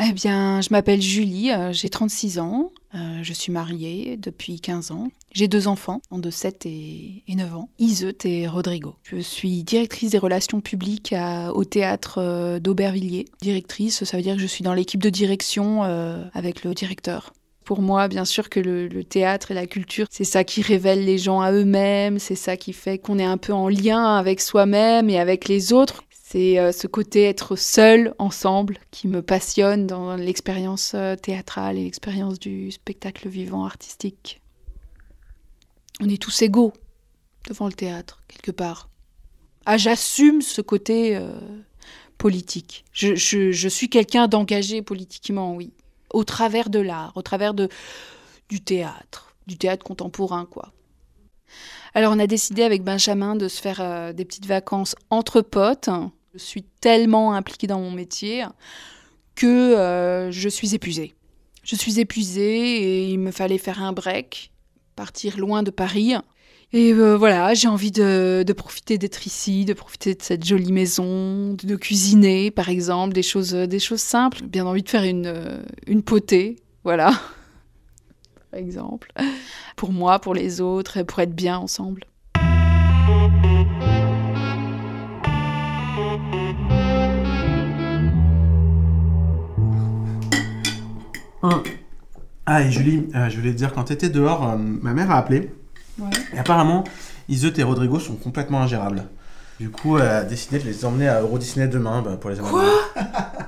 [0.00, 4.90] Eh bien, je m'appelle Julie, euh, j'ai 36 ans, euh, je suis mariée depuis 15
[4.92, 5.08] ans.
[5.32, 8.96] J'ai deux enfants, en de 7 et, et 9 ans, Iseut et Rodrigo.
[9.02, 11.14] Je suis directrice des relations publiques
[11.54, 13.26] au théâtre euh, d'Aubervilliers.
[13.42, 17.34] Directrice, ça veut dire que je suis dans l'équipe de direction euh, avec le directeur.
[17.64, 21.18] Pour moi, bien sûr que le théâtre et la culture, c'est ça qui révèle les
[21.18, 25.10] gens à eux-mêmes, c'est ça qui fait qu'on est un peu en lien avec soi-même
[25.10, 26.02] et avec les autres.
[26.30, 31.84] C'est euh, ce côté être seul, ensemble, qui me passionne dans l'expérience euh, théâtrale et
[31.84, 34.42] l'expérience du spectacle vivant artistique.
[36.00, 36.74] On est tous égaux
[37.48, 38.90] devant le théâtre, quelque part.
[39.64, 41.32] Ah, j'assume ce côté euh,
[42.18, 42.84] politique.
[42.92, 45.72] Je, suis quelqu'un d'engagé politiquement, oui.
[46.12, 47.70] Au travers de l'art, au travers de,
[48.50, 50.74] du théâtre, du théâtre contemporain, quoi.
[51.94, 55.88] Alors, on a décidé avec Benjamin de se faire des petites vacances entre potes.
[56.38, 58.44] Je suis tellement impliquée dans mon métier
[59.34, 61.14] que euh, je suis épuisée.
[61.64, 64.52] Je suis épuisée et il me fallait faire un break,
[64.94, 66.14] partir loin de Paris.
[66.72, 70.72] Et euh, voilà, j'ai envie de, de profiter d'être ici, de profiter de cette jolie
[70.72, 74.44] maison, de, cuisiner par exemple, des choses, des choses simples.
[74.44, 77.10] Bien envie de faire une, euh, une potée, voilà,
[78.50, 79.12] par exemple.
[79.74, 82.04] Pour moi, pour les autres, pour être bien ensemble.
[92.46, 95.18] Ah, et Julie, euh, je voulais te dire, quand t'étais dehors, euh, ma mère a
[95.18, 95.52] appelé.
[95.98, 96.08] Ouais.
[96.34, 96.84] Et apparemment,
[97.28, 99.04] Iseut et Rodrigo sont complètement ingérables.
[99.60, 102.38] Du coup, elle a décidé de les emmener à Euro Disney demain bah, pour les
[102.38, 102.52] emmener.
[102.52, 103.02] Quoi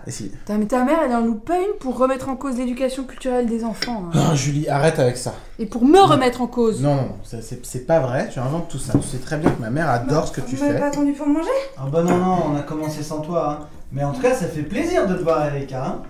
[0.07, 0.29] Et si.
[0.31, 3.47] Putain, mais ta mère, elle en loupe pas une pour remettre en cause l'éducation culturelle
[3.47, 4.07] des enfants.
[4.07, 4.11] hein.
[4.17, 5.35] Non, Julie, arrête avec ça.
[5.61, 6.83] Et pour me remettre en cause.
[6.83, 8.99] Non, non, non, c'est- c'est c'est pas vrai, tu inventes tout ça.
[8.99, 10.81] Tu sais très bien que ma mère adore ce que tu Vous m'avez fais.
[10.81, 11.49] pas attendu pour manger?
[11.79, 13.59] Ah bah non, non, on a commencé sans toi.
[13.63, 13.67] hein.
[13.93, 15.85] Mais en tout cas, ça fait plaisir de te voir, Erika.
[15.87, 16.03] Hein?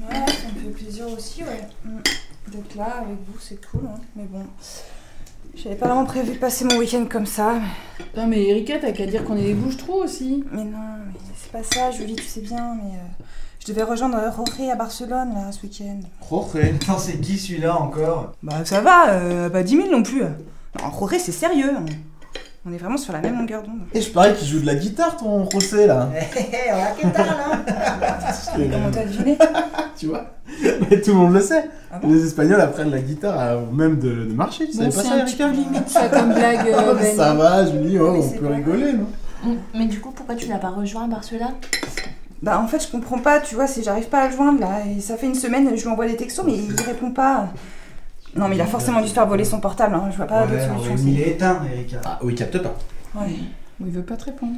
[0.00, 1.60] Ouais, ça me fait plaisir aussi, ouais.
[1.84, 1.98] Mm.
[2.50, 4.00] D'être là avec vous, c'est cool, hein.
[4.16, 4.42] mais bon.
[5.54, 7.54] J'avais pas vraiment prévu de passer mon week-end comme ça.
[7.54, 10.44] mais- Putain, mais Erika, t'as qu'à dire qu'on est des bouches-trous aussi.
[10.50, 12.90] Mais non, mais c'est pas ça, Julie, tu sais bien, mais.
[12.96, 13.24] euh,
[13.60, 16.00] je devais rejoindre Roré à Barcelone, là, ce week-end.
[16.20, 18.32] Roré Attends, c'est qui celui-là encore?
[18.42, 20.22] Bah, ça va, euh, pas 10 000 non plus.
[20.22, 21.72] Non, Roré, c'est sérieux.
[21.78, 21.84] On...
[22.64, 23.80] on est vraiment sur la même longueur d'onde.
[23.92, 26.08] Et je parie qu'il joue de la guitare, ton José, là.
[26.14, 27.18] Hé hé, on a qu'est-ce
[28.58, 29.36] là Comment t'as deviné
[29.96, 30.26] tu vois
[30.90, 31.68] Mais tout le monde le sait.
[31.92, 34.68] Ah bon Les Espagnols apprennent la guitare avant même de, de marcher.
[34.68, 37.16] Tu Bon, savais pas c'est ça, Erika peu limite ça comme blague, euh, Oh, Ben.
[37.16, 40.34] Ça va, Julie, oh, Mais on c'est peut pas rigoler, non Mais du coup, pourquoi
[40.36, 41.54] tu l'as pas rejoint à Barcelone?
[42.42, 44.80] Bah, en fait, je comprends pas, tu vois, c'est j'arrive pas à le joindre là.
[44.96, 47.48] Et ça fait une semaine, je lui envoie des textos, mais il répond pas.
[48.34, 50.08] Non, mais il a forcément dû se faire voler son portable, hein.
[50.10, 50.94] je vois pas d'autre solution.
[51.06, 52.00] il est éteint, Erika.
[52.04, 52.74] Ah, oui, il capte pas.
[53.14, 53.26] Ouais.
[53.80, 54.52] Il veut pas te répondre.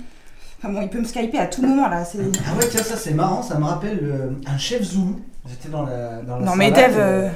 [0.62, 2.04] Enfin bon, il peut me skyper à tout moment là.
[2.04, 2.18] C'est...
[2.46, 5.20] Ah ouais, tiens, ça c'est marrant, ça me rappelle euh, un chef zoulou.
[5.48, 7.28] J'étais dans la, dans la Non, mais savane, Dave, euh,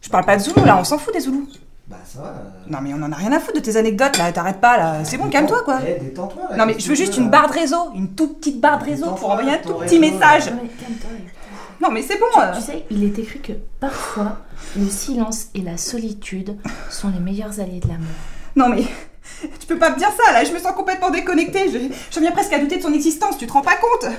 [0.00, 1.48] je parle pas de Zoulou là, on s'en fout des Zoulous.
[1.88, 2.26] Bah ça va.
[2.28, 2.32] euh,
[2.70, 4.96] Non, mais on en a rien à foutre de tes anecdotes là, t'arrêtes pas là.
[5.04, 5.80] C'est bon, calme-toi quoi.
[5.86, 6.56] Eh, détends-toi là.
[6.56, 8.78] Non, mais je veux juste veux, une là barre de réseau, une toute petite barre
[8.78, 10.50] de réseau pour envoyer un tout petit réseau, message.
[10.50, 11.10] Non, mais calme-toi.
[11.14, 11.32] Erika.
[11.80, 12.26] Non, mais c'est bon.
[12.32, 12.54] Tu, euh.
[12.54, 14.38] tu sais, il est écrit que parfois,
[14.76, 16.56] le silence et la solitude
[16.90, 18.08] sont les meilleurs alliés de l'amour.
[18.56, 18.82] Non, mais
[19.60, 21.70] tu peux pas me dire ça là, je me sens complètement déconnectée.
[21.70, 21.78] Je,
[22.10, 24.10] je viens presque à douter de son existence, tu te rends pas compte?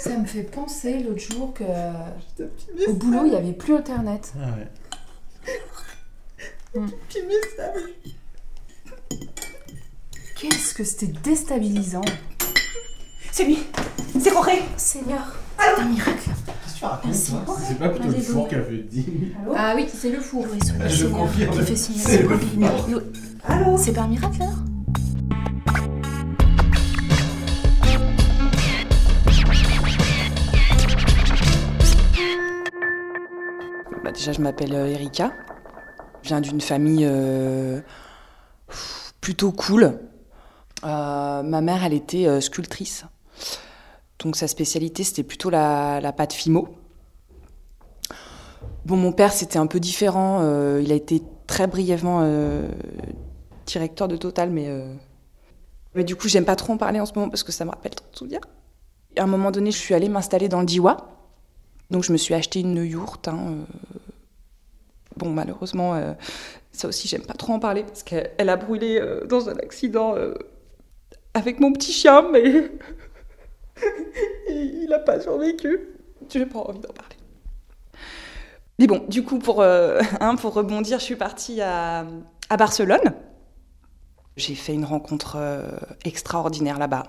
[0.00, 1.64] Ça me fait penser l'autre jour que
[2.88, 4.32] au boulot il y avait plus internet.
[4.40, 4.68] Ah ouais.
[6.76, 7.82] Message.
[10.36, 12.04] Qu'est-ce que c'était déstabilisant.
[13.32, 13.58] C'est lui,
[14.20, 14.62] c'est Roré.
[14.76, 16.18] Seigneur, Allô un miracle.
[16.24, 17.32] Qu'est-ce que tu racontes Merci.
[17.44, 19.06] toi C'est pas plutôt le four qui a fait 10
[19.56, 20.46] Ah oui, c'est le four.
[20.86, 21.58] Je Seigneur confirme.
[21.58, 23.00] qui fait signer C'est le four.
[23.48, 24.54] Allô C'est pas un miracle alors
[34.04, 35.32] Bah, déjà, je m'appelle euh, Erika.
[36.22, 37.80] Je viens d'une famille euh,
[39.20, 39.98] plutôt cool.
[40.84, 43.04] Euh, ma mère, elle était euh, sculptrice.
[44.26, 46.66] Donc sa spécialité, c'était plutôt la, pâte Fimo.
[48.84, 50.40] Bon, mon père, c'était un peu différent.
[50.42, 52.66] Euh, il a été très brièvement euh,
[53.66, 54.92] directeur de Total, mais, euh,
[55.94, 57.70] mais du coup, j'aime pas trop en parler en ce moment parce que ça me
[57.70, 58.40] rappelle trop de souvenirs.
[59.16, 60.96] À un moment donné, je suis allée m'installer dans le Diwa.
[61.92, 63.28] Donc je me suis acheté une yourte.
[63.28, 63.58] hein.
[65.16, 65.94] Bon, malheureusement,
[66.72, 70.16] ça aussi, j'aime pas trop en parler parce qu'elle elle a brûlé dans un accident
[71.32, 72.72] avec mon petit chien, mais
[74.48, 75.78] il a pas survécu.
[76.28, 77.16] J'ai pas envie d'en parler.
[78.78, 82.06] Mais bon, du coup, pour, euh, hein, pour rebondir, je suis partie à,
[82.50, 83.14] à Barcelone.
[84.36, 85.62] J'ai fait une rencontre euh,
[86.04, 87.04] extraordinaire là-bas.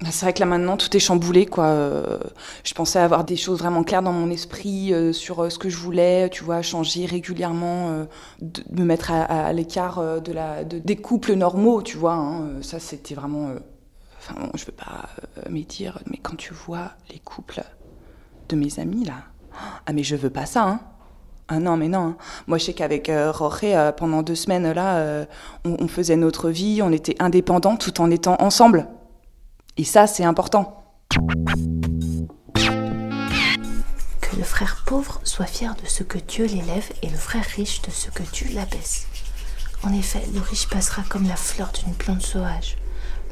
[0.00, 1.66] Bah, C'est vrai que là maintenant tout est chamboulé quoi.
[1.66, 2.18] Euh,
[2.64, 6.30] Je pensais avoir des choses vraiment claires dans mon esprit sur ce que je voulais,
[6.30, 8.06] tu vois, changer régulièrement,
[8.40, 12.14] de, me mettre à, l'écart de de- des couples normaux, tu vois.
[12.14, 12.62] hein.
[12.62, 13.50] Ça c'était vraiment.
[14.20, 17.62] Euh, Enfin bon, je veux pas euh, me dire, mais quand tu vois les couples
[18.48, 19.22] de mes amis là,
[19.86, 20.64] ah mais je veux pas ça.
[20.64, 20.80] Hein.
[21.48, 21.98] Ah non, mais non.
[22.10, 22.16] hein.
[22.46, 25.24] Moi, je sais qu'avec euh, Roré, euh, pendant deux semaines, là, euh,
[25.64, 28.86] on, on faisait notre vie, on était indépendants tout en étant ensemble.
[29.76, 30.84] Et ça, c'est important.
[34.20, 37.82] Que le frère pauvre soit fier de ce que Dieu l'élève et le frère riche
[37.82, 39.08] de ce que Dieu l'abaisse.
[39.82, 42.76] En effet, le riche passera comme la fleur d'une plante sauvage.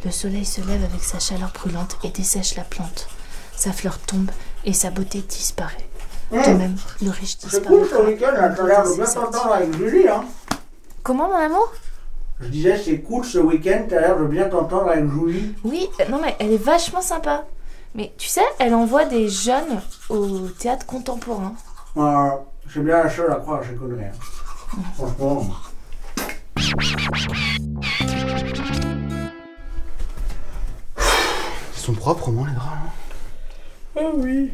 [0.05, 3.09] Le soleil se lève avec sa chaleur brûlante et dessèche la plante.
[3.57, 4.31] Sa fleur tombe
[4.65, 5.87] et sa beauté disparaît.
[6.31, 7.67] De même, le riche C'est disparaît.
[7.77, 10.25] cool ce week-end, t'as l'air de bien t'entendre avec Julie, hein.
[11.03, 11.73] Comment, mon amour?
[12.41, 15.55] Je disais, c'est cool ce week-end, t'as l'air de bien t'entendre avec Julie.
[15.65, 17.47] Oui, euh, non mais elle est vachement sympa.
[17.95, 19.81] Mais tu sais, elle envoie des jeunes
[20.11, 21.55] au théâtre contemporain.
[21.97, 22.29] Euh,
[22.73, 24.05] c'est bien la seule à croire, je connais.
[24.05, 24.83] hein.
[24.97, 25.47] Franchement.
[31.89, 32.71] Sont propres, moi, les draps.
[32.71, 32.91] hein.
[33.97, 34.53] Ah oui.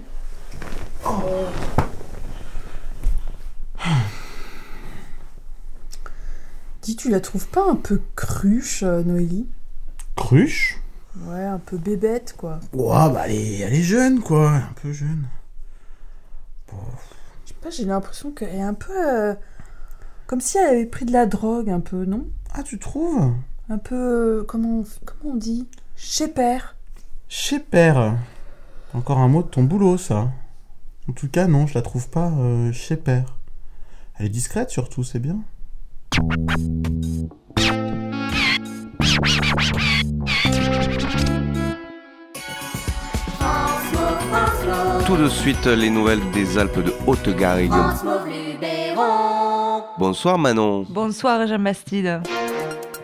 [6.82, 9.48] Dis, tu la trouves pas un peu cruche, euh, Noélie?
[10.16, 10.80] Cruche?
[11.26, 12.60] Ouais, un peu bébête, quoi.
[12.72, 14.50] Ouais, bah elle est, elle est jeune, quoi.
[14.50, 15.24] Un peu jeune.
[16.72, 18.92] Je sais pas, j'ai l'impression qu'elle est un peu.
[18.92, 19.34] euh,
[20.26, 22.26] comme si elle avait pris de la drogue, un peu, non?
[22.52, 23.32] Ah, tu trouves?
[23.70, 24.40] Un peu.
[24.40, 25.68] euh, comment, on- comment on dit?
[25.96, 26.73] Chez père.
[27.28, 28.16] Chez père.
[28.92, 30.30] Encore un mot de ton boulot, ça.
[31.08, 33.26] En tout cas, non, je la trouve pas euh, chez Père.
[34.16, 35.38] Elle est discrète surtout, c'est bien.
[45.06, 47.72] Tout de suite, les nouvelles des Alpes de Haute-Garrigue.
[49.98, 50.86] Bonsoir Manon.
[50.88, 52.22] Bonsoir Jean Bastide.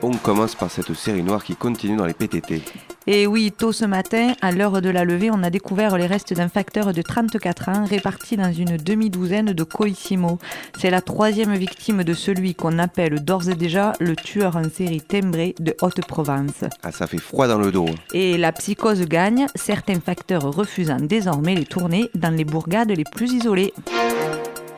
[0.02, 2.62] On commence par cette série noire qui continue dans les PTT.
[3.06, 6.34] Et oui, tôt ce matin, à l'heure de la levée, on a découvert les restes
[6.34, 10.38] d'un facteur de 34 ans réparti dans une demi-douzaine de Colissimo.
[10.78, 15.00] C'est la troisième victime de celui qu'on appelle d'ores et déjà le tueur en série
[15.00, 16.64] timbré de Haute-Provence.
[16.82, 17.86] Ah, ça fait froid dans le dos.
[18.12, 23.32] Et la psychose gagne, certains facteurs refusant désormais les tournées dans les bourgades les plus
[23.32, 23.72] isolées.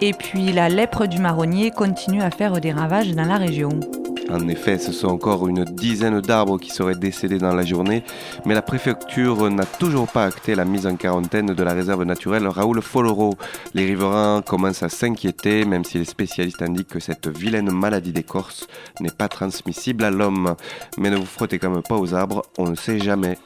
[0.00, 3.80] Et puis la lèpre du marronnier continue à faire des ravages dans la région.
[4.30, 8.02] En effet, ce sont encore une dizaine d'arbres qui seraient décédés dans la journée,
[8.46, 12.46] mais la préfecture n'a toujours pas acté la mise en quarantaine de la réserve naturelle
[12.46, 13.35] Raoul Foloro.
[13.74, 18.66] Les riverains commencent à s'inquiéter, même si les spécialistes indiquent que cette vilaine maladie d'écorce
[19.00, 20.54] n'est pas transmissible à l'homme.
[20.98, 23.38] Mais ne vous frottez quand même pas aux arbres, on ne sait jamais.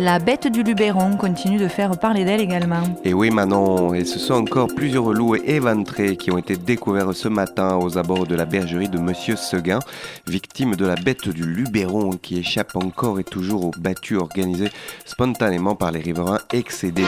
[0.00, 2.82] La bête du Luberon continue de faire parler d'elle également.
[3.04, 7.28] Et oui Manon, et ce sont encore plusieurs loups éventrés qui ont été découverts ce
[7.28, 9.78] matin aux abords de la bergerie de Monsieur Seguin,
[10.26, 14.70] victime de la bête du Luberon qui échappe encore et toujours aux battues organisées
[15.04, 17.04] spontanément par les riverains excédés.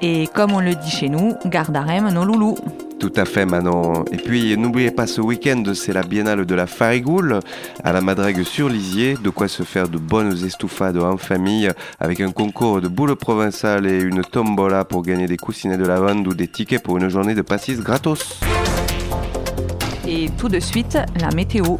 [0.00, 2.56] Et comme on le dit chez nous, garde à rem nos loulous.
[3.00, 4.04] Tout à fait Manon.
[4.10, 7.40] Et puis n'oubliez pas ce week-end, c'est la biennale de la Farigoule
[7.84, 12.20] à la Madrègue sur Lisier, de quoi se faire de bonnes estouffades en famille avec
[12.20, 16.34] un concours de boules provençales et une tombola pour gagner des coussinets de lavande ou
[16.34, 18.40] des tickets pour une journée de passis gratos.
[20.08, 21.76] Et tout de suite, la météo.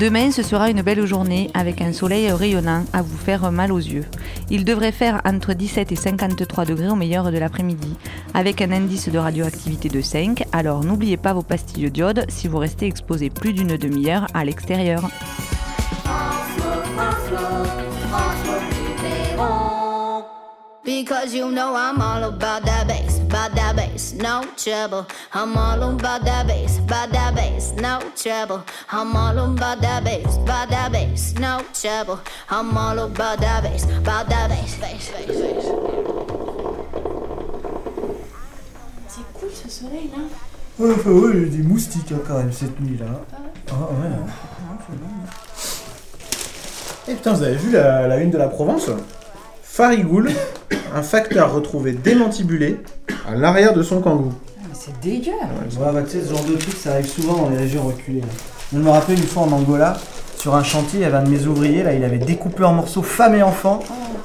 [0.00, 3.76] Demain, ce sera une belle journée avec un soleil rayonnant à vous faire mal aux
[3.76, 4.06] yeux.
[4.48, 7.98] Il devrait faire entre 17 et 53 degrés au meilleur de l'après-midi,
[8.32, 12.56] avec un indice de radioactivité de 5, alors n'oubliez pas vos pastilles d'iode si vous
[12.56, 15.02] restez exposé plus d'une demi-heure à l'extérieur.
[23.30, 25.06] About that bass, no trouble.
[25.32, 28.64] I'm all about that bass, about that bass, no trouble.
[28.90, 32.18] I'm all about that bass, about that bass, no trouble.
[32.50, 35.64] I'm all about that bass, about that bass, bass, bass, bass.
[39.08, 40.24] C'est cool ce soleil là.
[40.80, 43.06] Ouais, enfin, ouais, il y a des moustiques hein, quand même cette nuit là.
[43.70, 44.08] Ah ouais.
[47.06, 48.90] Et putain, vous avez vu la, la une de la Provence?
[49.72, 50.30] Farigoule,
[50.94, 52.80] un facteur retrouvé démantibulé
[53.28, 54.32] à l'arrière de son kangou.
[54.58, 55.30] Mais c'est dégueu.
[55.30, 58.20] Ouais, bah, tu sais, ce genre de truc, ça arrive souvent dans les régions reculées.
[58.20, 58.26] là.
[58.72, 59.96] Je me rappelle une fois en Angola,
[60.36, 62.72] sur un chantier, il y avait un de mes ouvriers, là, il avait découpé en
[62.72, 63.78] morceaux femme et enfant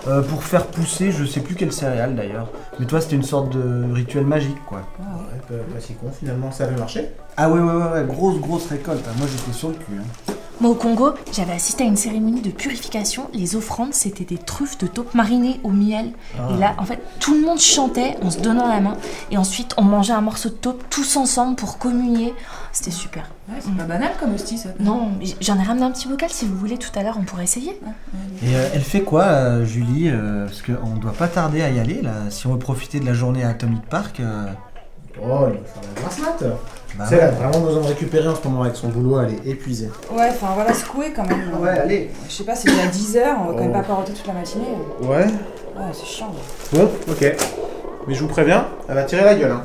[0.07, 2.49] euh, pour faire pousser, je sais plus quelle céréale d'ailleurs.
[2.79, 4.79] Mais toi, c'était une sorte de rituel magique, quoi.
[4.99, 7.05] Ouais, pas, pas si con, finalement, ça avait marché.
[7.37, 9.05] Ah ouais, ouais, ouais, ouais, grosse, grosse récolte.
[9.07, 9.13] hein.
[9.19, 9.93] Moi, j'étais sur le cul.
[9.99, 10.33] hein.
[10.61, 13.29] Moi, au Congo, j'avais assisté à une cérémonie de purification.
[13.33, 16.11] Les offrandes, c'était des truffes de taupe marinées au miel.
[16.37, 16.49] Ah.
[16.53, 18.97] Et là, en fait, tout le monde chantait en se donnant la main.
[19.31, 22.33] Et ensuite, on mangeait un morceau de taupe tous ensemble pour communier.
[22.71, 23.29] C'était super.
[23.49, 24.69] Ouais, c'est pas banal comme hostie ça.
[24.79, 27.43] Non, j'en ai ramené un petit bocal si vous voulez tout à l'heure, on pourrait
[27.43, 27.79] essayer.
[28.41, 31.79] Et euh, elle fait quoi, euh, Julie euh, Parce qu'on doit pas tarder à y
[31.79, 32.13] aller, là.
[32.29, 34.21] Si on veut profiter de la journée à Atomic Park.
[35.21, 36.43] Oh, il va faire la grasse mat.
[36.97, 39.33] Bah C'est elle a vraiment besoin de récupérer en ce moment avec son boulot, elle
[39.33, 39.89] est épuisée.
[40.11, 41.51] Ouais, enfin voilà, secouer quand même.
[41.59, 42.09] Ouais, allez.
[42.27, 43.73] Je sais pas, c'est déjà 10h, on va quand même Oh.
[43.73, 44.65] pas paroter toute la matinée.
[45.01, 45.25] Ouais.
[45.25, 46.31] Ouais, c'est chiant.
[46.71, 47.35] Bon, ok.
[48.07, 49.51] Mais je vous préviens, elle va tirer la gueule.
[49.51, 49.63] Hein.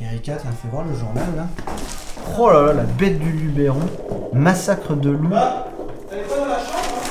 [0.00, 1.46] Erika, t'as fait voir le journal, là
[2.38, 3.78] Oh là là, la bête du Luberon.
[4.32, 5.28] Massacre de loups.
[6.10, 7.02] Elle est pas dans la chambre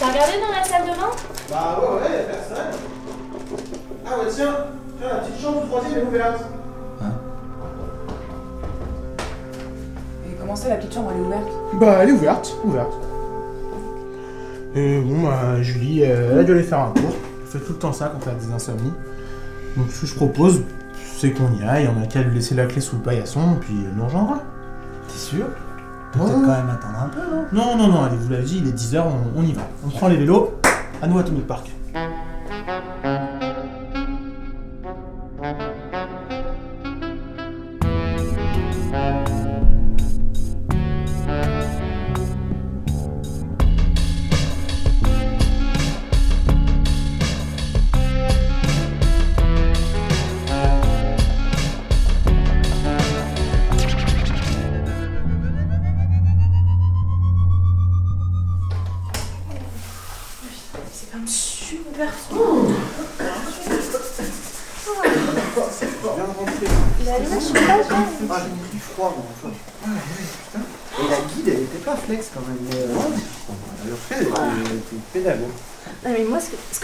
[0.00, 1.10] T'as regardé dans la salle de bain?
[1.50, 2.80] Bah ouais, ouais, y'a personne.
[4.06, 4.56] Ah ouais, tiens,
[5.00, 6.44] tiens, la petite chambre du troisième est ouverte.
[10.28, 11.48] Et comment ça, la petite chambre, elle est ouverte?
[11.80, 12.92] Bah, elle est ouverte, ouverte.
[14.74, 17.10] Et bon, bah, Julie, euh, elle a dû aller faire un tour.
[17.42, 18.92] Elle fait tout le temps ça quand elle a des insomnies.
[19.76, 20.62] Donc, ce que je propose,
[21.16, 21.88] c'est qu'on y aille.
[21.88, 24.38] On a qu'à lui laisser la clé sous le paillasson, puis elle nous rejoindra.
[25.08, 25.44] T'es sûr?
[25.46, 25.50] Ouais.
[26.12, 27.20] Peut-être quand même attendre un peu,
[27.52, 27.76] non?
[27.76, 29.62] Non, non, non, allez, vous l'avez dit, il est 10h, on, on y va.
[29.86, 30.54] On prend les vélos,
[31.00, 31.70] à nous à Atomic Park.
[31.92, 32.00] C'est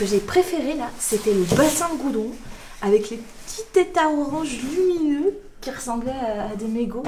[0.06, 2.30] que, j'ai préféré là, c'était le bassin de goudron
[2.82, 7.02] avec les petits tétards orange lumineux qui ressemblaient à, à des mégots.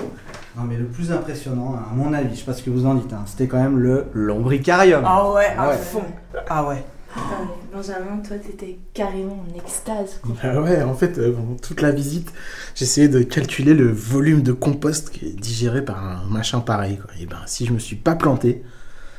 [0.56, 2.94] Non, mais le plus impressionnant, à mon avis, je sais pas ce que vous en
[2.94, 5.02] dites, hein, c'était quand même le lombricarium.
[5.06, 5.76] Ah ouais, à ouais.
[5.76, 6.02] fond.
[6.48, 6.82] Ah ouais.
[7.14, 10.20] Attends, mais Benjamin, toi, t'étais carrément en extase.
[10.22, 10.34] quoi.
[10.42, 12.32] Bah ouais, en fait, euh, pendant toute la visite,
[12.74, 16.98] j'essayais de calculer le volume de compost qui est digéré par un machin pareil.
[16.98, 17.10] Quoi.
[17.20, 18.62] Et ben, si je me suis pas planté,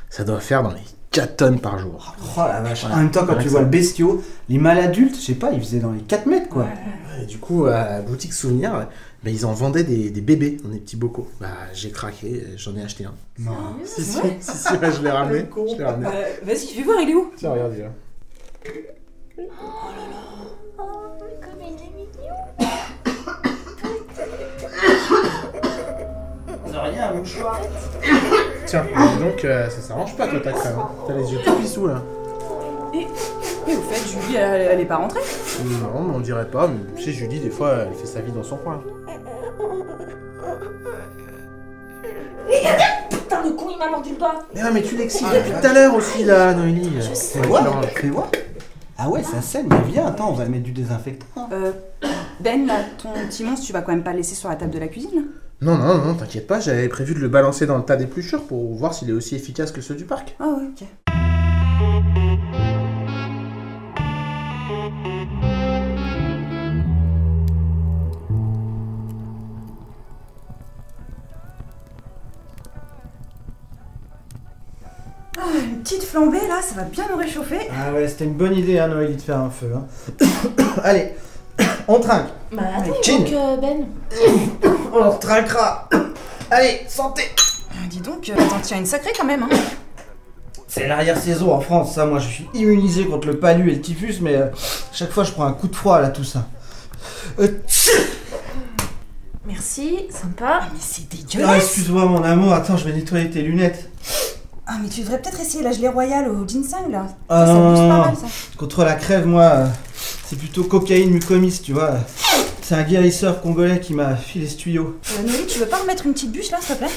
[0.10, 0.82] ça doit faire dans les
[1.12, 2.16] 4 tonnes par jour.
[2.38, 2.82] Oh la vache.
[2.82, 2.96] Voilà.
[2.96, 3.66] En même temps, quand tu vois ça.
[3.66, 6.68] le bestiau, les mâles adultes, je sais pas, ils faisaient dans les 4 mètres quoi.
[7.22, 8.88] Et du coup, à la boutique souvenir,
[9.24, 11.28] bah, ils en vendaient des, des bébés dans des petits bocaux.
[11.42, 13.14] Bah, j'ai craqué, j'en ai acheté un.
[13.40, 13.52] Non.
[13.84, 15.46] Si, si, si, si, ouais, je l'ai ramené.
[15.56, 15.82] Je.
[15.84, 15.96] Euh,
[16.44, 17.32] Vas-y, fais voir, il est où?
[17.36, 17.92] Tiens, regarde, il est là.
[20.78, 22.36] Comme il est mignon.
[26.72, 27.60] De rien, un mouchoir.
[28.70, 28.86] Tiens,
[29.20, 30.74] donc, euh, ça s'arrange pas toi ta crème.
[30.78, 30.90] hein.
[31.08, 32.04] T'as les yeux tout pissous là.
[32.94, 35.20] Et, et au fait, Julie, elle, elle est pas rentrée?
[35.64, 36.68] Non, mais on dirait pas.
[36.68, 38.82] Mais chez Julie, des fois, elle fait sa vie dans son coin.
[43.10, 44.36] Putain, le con, il m'a mordu le doigt.
[44.54, 46.92] Mais non, mais tu l'excites depuis tout à l'heure aussi là, Noélie.
[47.16, 48.28] Fais voir, fais voir.
[48.98, 51.48] Ah ouais, ça saigne, mais viens, attends, on va mettre du désinfectant.
[51.54, 51.72] Euh,
[52.40, 54.72] Ben, là, ton petit monstre, tu vas quand même pas le laisser sur la table
[54.72, 55.26] de la cuisine?
[55.62, 58.74] Non, non, non, t'inquiète pas, j'avais prévu de le balancer dans le tas d'épluchures pour
[58.76, 60.38] voir s'il est aussi efficace que ceux du parc.
[60.40, 60.88] Ah ouais, ok.
[75.38, 77.68] Ah, une petite flambée là, ça va bien nous réchauffer.
[77.78, 79.74] Ah ouais, c'était une bonne idée, hein, Noélie, de faire un feu.
[79.76, 79.86] Hein.
[80.86, 81.16] Allez,
[81.90, 82.28] on trinque.
[82.52, 83.20] Bah attends, Chin.
[83.20, 83.86] manque euh, Ben.
[84.94, 85.88] On trinquera.
[86.52, 87.24] Allez, santé.
[87.72, 89.50] Ah, dis donc, euh, t'en tiens une sacrée quand même, hein.
[90.68, 92.06] C'est l'arrière-saison en France, ça.
[92.06, 94.48] Moi, je suis immunisé contre le palu et le typhus, mais euh,
[94.94, 96.48] chaque fois, je prends un coup de froid, là, tout ça.
[97.40, 97.90] Euh, tch-
[99.46, 100.62] Merci, sympa.
[100.74, 102.54] Mais c'est Ah, dégueulasse excuse-moi, mon amour.
[102.54, 103.90] Attends, je vais nettoyer tes lunettes.
[104.72, 107.08] Ah, mais tu devrais peut-être essayer la gelée royale au ginseng là.
[107.28, 107.98] Ah ça non, pas non.
[108.06, 108.28] mal ça.
[108.56, 109.64] Contre la crève, moi,
[110.28, 111.94] c'est plutôt cocaïne mucomis, tu vois.
[112.62, 115.00] C'est un guérisseur congolais qui m'a filé ce tuyau.
[115.18, 116.94] Euh, Noélie, tu veux pas remettre une petite bûche là, s'il te plaît?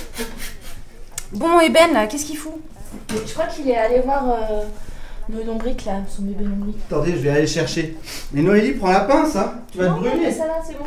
[1.32, 2.52] Bon, et Ben là, qu'est-ce qu'il fout?
[3.10, 4.64] Mais Je crois qu'il est allé voir euh,
[5.34, 6.76] le lombric là, son bébé lombric.
[6.90, 7.96] Attendez, je vais aller le chercher.
[8.32, 9.54] Mais Noélie, prends la pince, hein.
[9.72, 10.26] Tu vas non, te non, brûler.
[10.26, 10.84] mais ça va, c'est bon.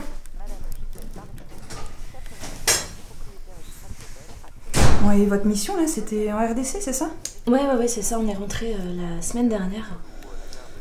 [5.13, 7.09] Et votre mission là, c'était en RDC, c'est ça?
[7.47, 9.85] Ouais, ouais, ouais, c'est ça, on est rentré euh, la semaine dernière.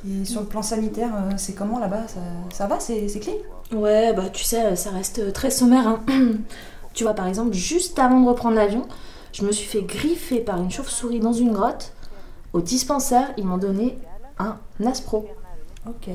[0.08, 2.08] Et sur le plan sanitaire, euh, c'est comment là-bas?
[2.08, 2.20] Ça,
[2.52, 3.34] ça va C'est clean?
[3.72, 5.86] Ouais, bah tu sais, ça reste euh, très sommaire.
[5.86, 6.00] hein.
[6.94, 8.86] tu vois, par exemple, juste avant de reprendre l'avion,
[9.32, 11.92] je me suis fait griffer par une chauve-souris dans une grotte.
[12.52, 13.98] Au dispensaire, ils m'ont donné
[14.38, 14.56] un
[14.86, 15.28] Aspro.
[15.86, 16.08] Ok.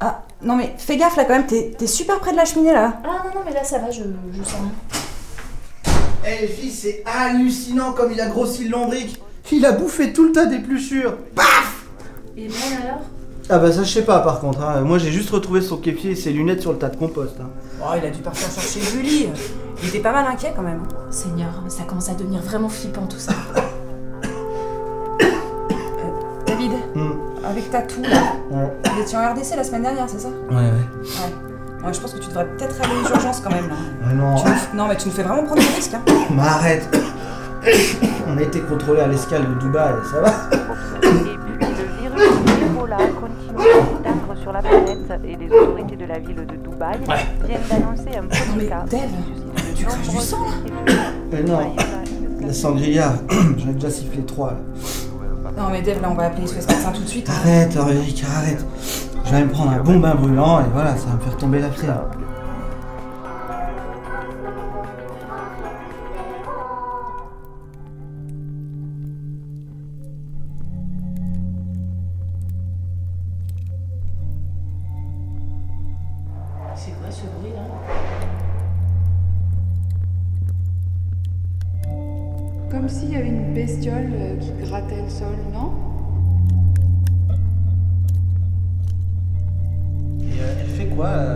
[0.00, 2.72] Ah, non mais fais gaffe là quand même, t'es t'es super près de la cheminée
[2.72, 3.00] là.
[3.04, 4.72] Ah non, non, mais là ça va, je, je sens rien.
[6.26, 9.20] Eh filles, c'est hallucinant comme il a grossi le lombric.
[9.52, 11.16] Il a bouffé tout le tas d'épluchures.
[11.34, 11.84] Paf
[12.36, 13.00] Et Ben alors?
[13.50, 14.62] Ah bah ça je sais pas par contre.
[14.62, 14.80] hein.
[14.80, 17.34] Moi j'ai juste retrouvé son képier et ses lunettes sur le tas de compost.
[17.40, 17.50] hein.
[17.82, 19.28] Oh, il a dû partir chercher Julie.
[19.82, 20.82] Il était pas mal inquiet quand même.
[21.10, 23.32] Seigneur, ça commence à devenir vraiment flippant tout ça.
[26.46, 27.12] David, Hmm.
[27.44, 28.72] avec ta toux là, Ouais.
[28.94, 30.28] vous étiez en RDC la semaine dernière, c'est ça?
[30.48, 30.62] Ouais, ouais.
[30.62, 31.53] Ouais.
[31.84, 33.74] Ouais, je pense que tu devrais peut-être aller aux urgences quand même là.
[34.08, 34.36] Ah non.
[34.36, 35.94] Tu nous- Non mais tu nous fais vraiment prendre des risques.
[35.94, 36.00] Hein.
[36.30, 36.88] Mais arrête
[38.28, 40.32] On a été contrôlé à l'escale de Dubaï, ça va
[41.02, 41.08] Le
[42.00, 42.30] virus
[42.62, 46.98] Ebola continue à s'étendre sur la planète et les autorités de la ville de Dubaï
[47.44, 48.84] viennent d'annoncer un premier cas.
[49.74, 50.38] Tu craches du sang
[50.86, 50.92] là
[51.32, 51.74] Mais non.
[52.46, 54.58] La sangria, j'en ai déjà sifflé trois là.
[55.56, 57.28] Non mais Dave, là on va appeler SOS médecin tout de suite.
[57.30, 58.02] Arrête, Aurélien,
[58.36, 58.64] arrête.
[59.24, 61.58] Je vais me prendre un bon bain brûlant et voilà, ça va me faire tomber
[61.58, 62.10] la fièvre.
[76.76, 77.62] C'est quoi ce bruit là?
[82.70, 85.72] Comme s'il y avait une bestiole euh, qui grattait le sol, non?
[91.04, 91.33] Euh,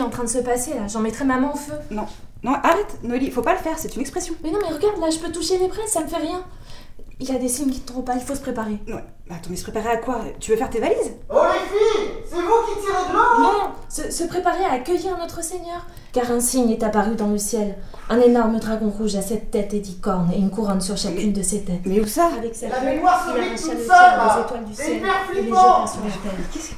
[0.00, 0.86] qui est en train de se passer là.
[0.88, 1.74] J'en mettrai maman au feu.
[1.90, 2.06] Non,
[2.42, 4.34] non, arrête, Noélie, faut pas le faire, c'est une expression.
[4.42, 6.42] Mais non, mais regarde, là, je peux toucher les prêts, ça me fait rien.
[7.18, 8.78] Il y a des signes qui ne trompent pas, il faut se préparer.
[8.88, 10.22] Ouais, bah attends, mais se préparer à quoi?
[10.40, 11.12] Tu veux faire tes valises?
[11.28, 13.72] Oh les filles C'est vous qui tirez de l'eau Non,
[14.10, 15.86] se, se préparer à accueillir notre Seigneur.
[16.12, 17.76] Car un signe est apparu dans le ciel.
[18.08, 21.32] Un énorme dragon rouge à sept têtes et dix cornes et une couronne sur chacune
[21.32, 21.82] de ses têtes.
[21.86, 24.34] Mais où ça Avec cette La il se vide toute le seule, ciel là.
[24.34, 26.32] des étoiles du C'est ciel et les jeta sur la terre.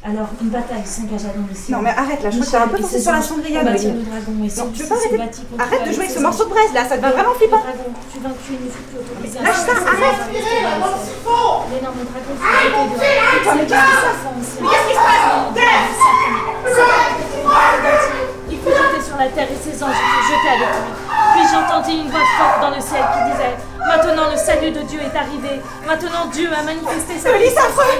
[0.04, 1.76] Alors une bataille s'engagea dans le ciel.
[1.76, 3.86] Non, mais arrête, là, je crois que un peu et sur la Noélie.
[3.86, 6.86] le dragon et tu veux pas arrêter Arrête de jouer ce morceau de braise, là,
[6.86, 7.62] ça devient vraiment flippant.
[8.12, 10.28] Fut vaincu et ne fut plus autorisé à Lâche ça, arrête.
[11.72, 12.92] L'énorme dragon jeté dehors.
[13.32, 16.82] Putain, mais qu'est-ce qui se passe Se
[18.50, 20.92] Il fut jeté sur la terre et ses anges furent jetés avec lui.
[21.34, 23.56] Puis j'entendis une voix forte dans le ciel qui disait
[23.86, 25.60] Maintenant le salut de Dieu est arrivé.
[25.86, 27.98] Maintenant Dieu a manifesté sa puissance affreux.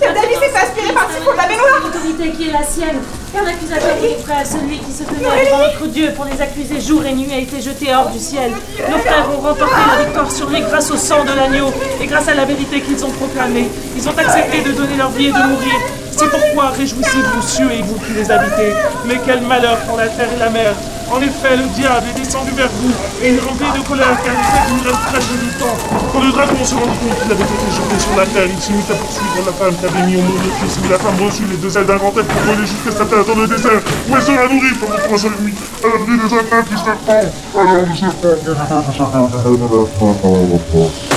[0.00, 1.80] David s'est par le la.
[1.82, 3.00] L'autorité qui est la sienne.
[3.32, 7.04] Car l'accusateur nos frères, celui qui se tenait devant notre Dieu pour les accuser jour
[7.04, 8.52] et nuit, a été jeté hors du ciel.
[8.88, 12.28] Nos frères ont remporté la victoire sur lui grâce au sang de l'agneau et grâce
[12.28, 13.70] à la vérité qu'ils ont proclamée.
[13.96, 16.03] Ils ont accepté de donner leur vie et de mourir.
[16.16, 18.72] C'est pourquoi réjouissez-vous, cieux et vous qui les habitez.
[19.06, 20.72] Mais quel malheur pour la terre et la mer.
[21.10, 22.92] En effet, le diable est descendu vers vous
[23.22, 25.76] et il est rempli de colère car il fait une très du temps.
[26.12, 28.72] Quand le dragon se rendit compte qu'il avait été jeté sur la terre, il se
[28.72, 30.78] mit à poursuivre la femme qui avait mis au monde le fils.
[30.82, 33.34] Mais la femme reçut les deux ailes d'un grand pour voler jusqu'à sa terre dans
[33.34, 35.54] le désert, où elle sera nourrie pendant trois ans et demi.
[35.82, 37.26] Elle a des attaques serpent
[39.94, 41.13] Putain,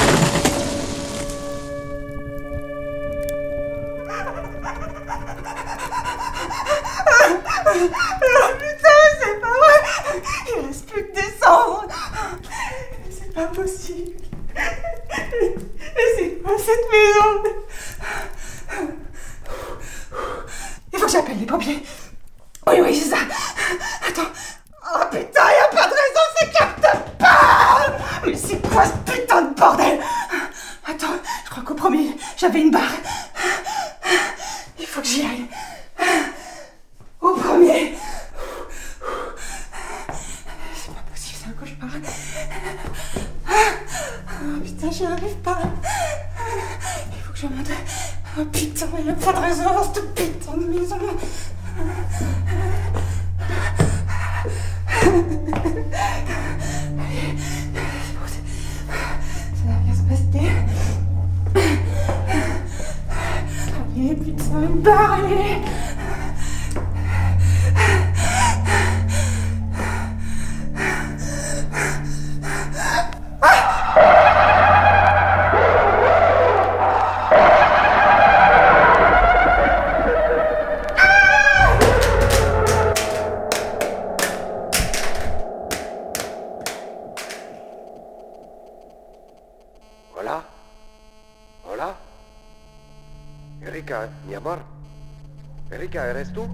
[96.10, 96.48] ¿eres tú?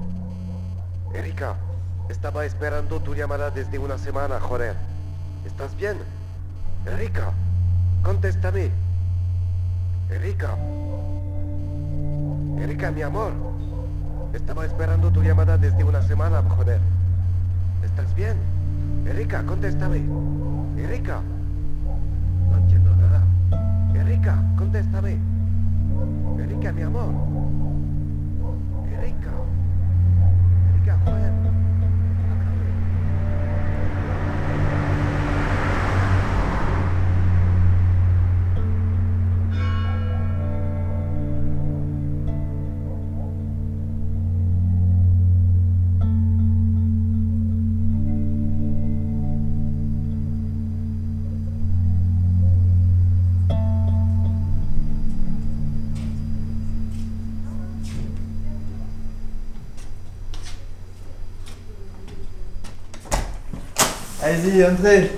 [1.13, 1.55] Erika,
[2.09, 4.75] estaba esperando tu llamada desde una semana, joder.
[5.45, 5.97] ¿Estás bien?
[6.85, 7.31] Erika,
[8.03, 8.71] contéstame.
[10.09, 10.55] Erika.
[12.59, 13.31] Erika, mi amor.
[14.33, 16.79] Estaba esperando tu llamada desde una semana, joder.
[17.83, 18.37] ¿Estás bien?
[19.05, 20.03] Erika, contéstame.
[20.77, 21.21] Erika.
[22.49, 23.23] No entiendo nada.
[23.93, 25.17] Erika, contéstame.
[26.39, 27.09] Erika, mi amor.
[28.97, 29.42] Erika.
[31.05, 31.33] 我也
[64.43, 65.11] Allez-y, entrez.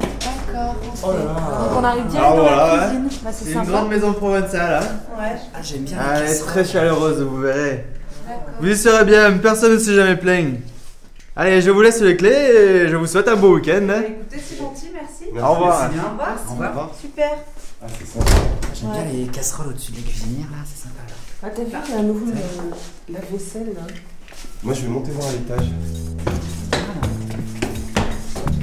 [0.00, 0.76] D'accord.
[1.02, 1.58] Oh là là.
[1.58, 3.04] Donc on arrive direct Alors dans la cuisine.
[3.04, 3.10] ouais.
[3.24, 4.82] Bah, c'est c'est une grande maison provençale.
[4.82, 4.86] Hein.
[5.18, 5.36] Ouais.
[5.54, 5.98] Ah, j'aime bien.
[6.16, 7.86] Elle est très chaleureuse, vous verrez.
[8.60, 10.56] Vous y serez bien, personne ne s'est jamais plaint.
[11.34, 13.86] Allez, je vous laisse les clés et je vous souhaite un beau week-end.
[13.90, 14.02] hein.
[14.06, 15.24] Écoutez, c'est gentil, merci.
[15.32, 15.88] Au revoir.
[15.90, 16.36] Au revoir.
[16.48, 16.90] Au revoir.
[17.00, 17.30] Super.
[17.82, 18.30] Ah, c'est sympa.
[18.74, 21.14] J'aime bien les casseroles au-dessus de la cuisinière là, c'est sympa là.
[21.44, 23.80] Ah, t'as vu, il y a un nouveau euh, la vaisselle là.
[24.62, 25.66] Moi, je vais monter voir à l'étage.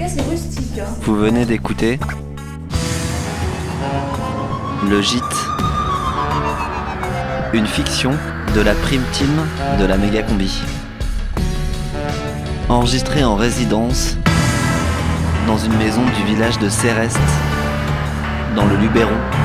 [0.01, 0.05] Hein.
[1.01, 1.99] Vous venez d'écouter
[4.89, 5.23] Le Gîte,
[7.51, 8.11] une fiction
[8.55, 9.29] de la prime team
[9.77, 10.61] de la méga combi.
[12.69, 14.15] Enregistré en résidence
[15.47, 17.19] dans une maison du village de Céreste,
[18.55, 19.38] dans le Luberon.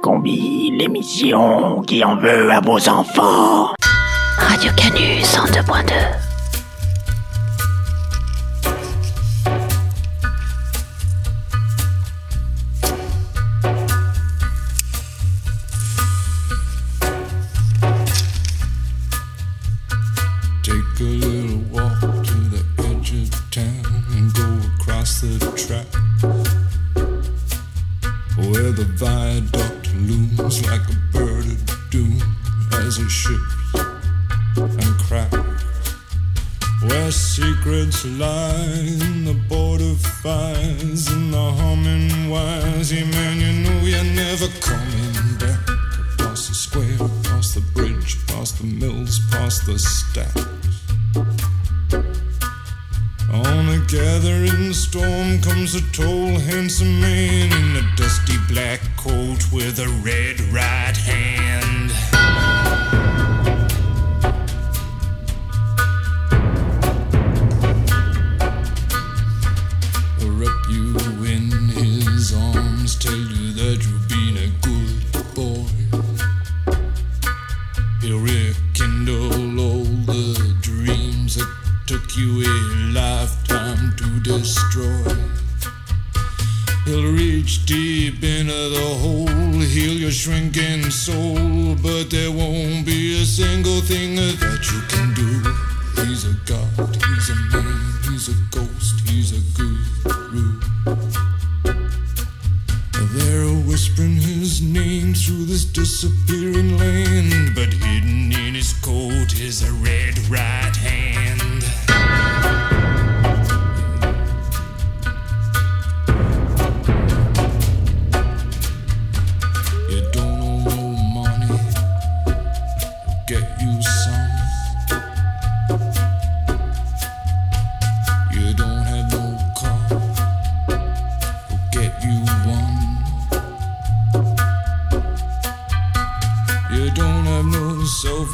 [0.00, 3.74] Combi, l'émission qui en veut à vos enfants.
[4.38, 6.19] Radio Canu 102.2.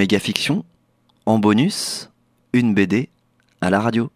[0.00, 0.64] Méga fiction,
[1.26, 2.08] en bonus,
[2.54, 3.10] une BD
[3.60, 4.10] à la radio.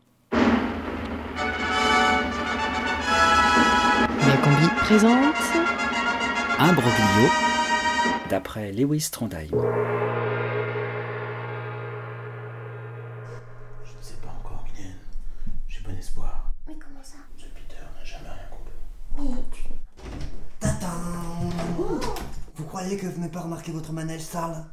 [4.42, 5.34] Combi présente
[6.58, 7.28] Imbroglio,
[8.30, 9.48] d'après Lewis Trondheim.
[9.50, 9.56] Je
[13.92, 14.96] ne sais pas encore, Mylène.
[15.68, 16.54] J'ai bon espoir.
[16.66, 17.18] Mais comment ça?
[17.36, 18.72] Ce Peter n'a jamais rien compris.
[22.54, 24.64] Vous croyez que je n'ai pas remarqué votre manège, Charles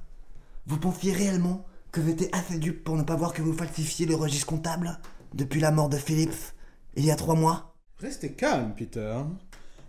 [0.67, 4.15] Vous pensiez réellement que j'étais assez dupe pour ne pas voir que vous falsifiez le
[4.15, 4.99] registre comptable
[5.33, 6.53] depuis la mort de Phillips,
[6.95, 7.75] il y a trois mois?
[7.99, 9.21] Restez calme, Peter.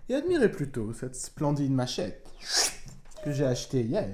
[0.08, 2.28] Et admirez plutôt cette splendide machette
[3.24, 4.08] que j'ai achetée hier.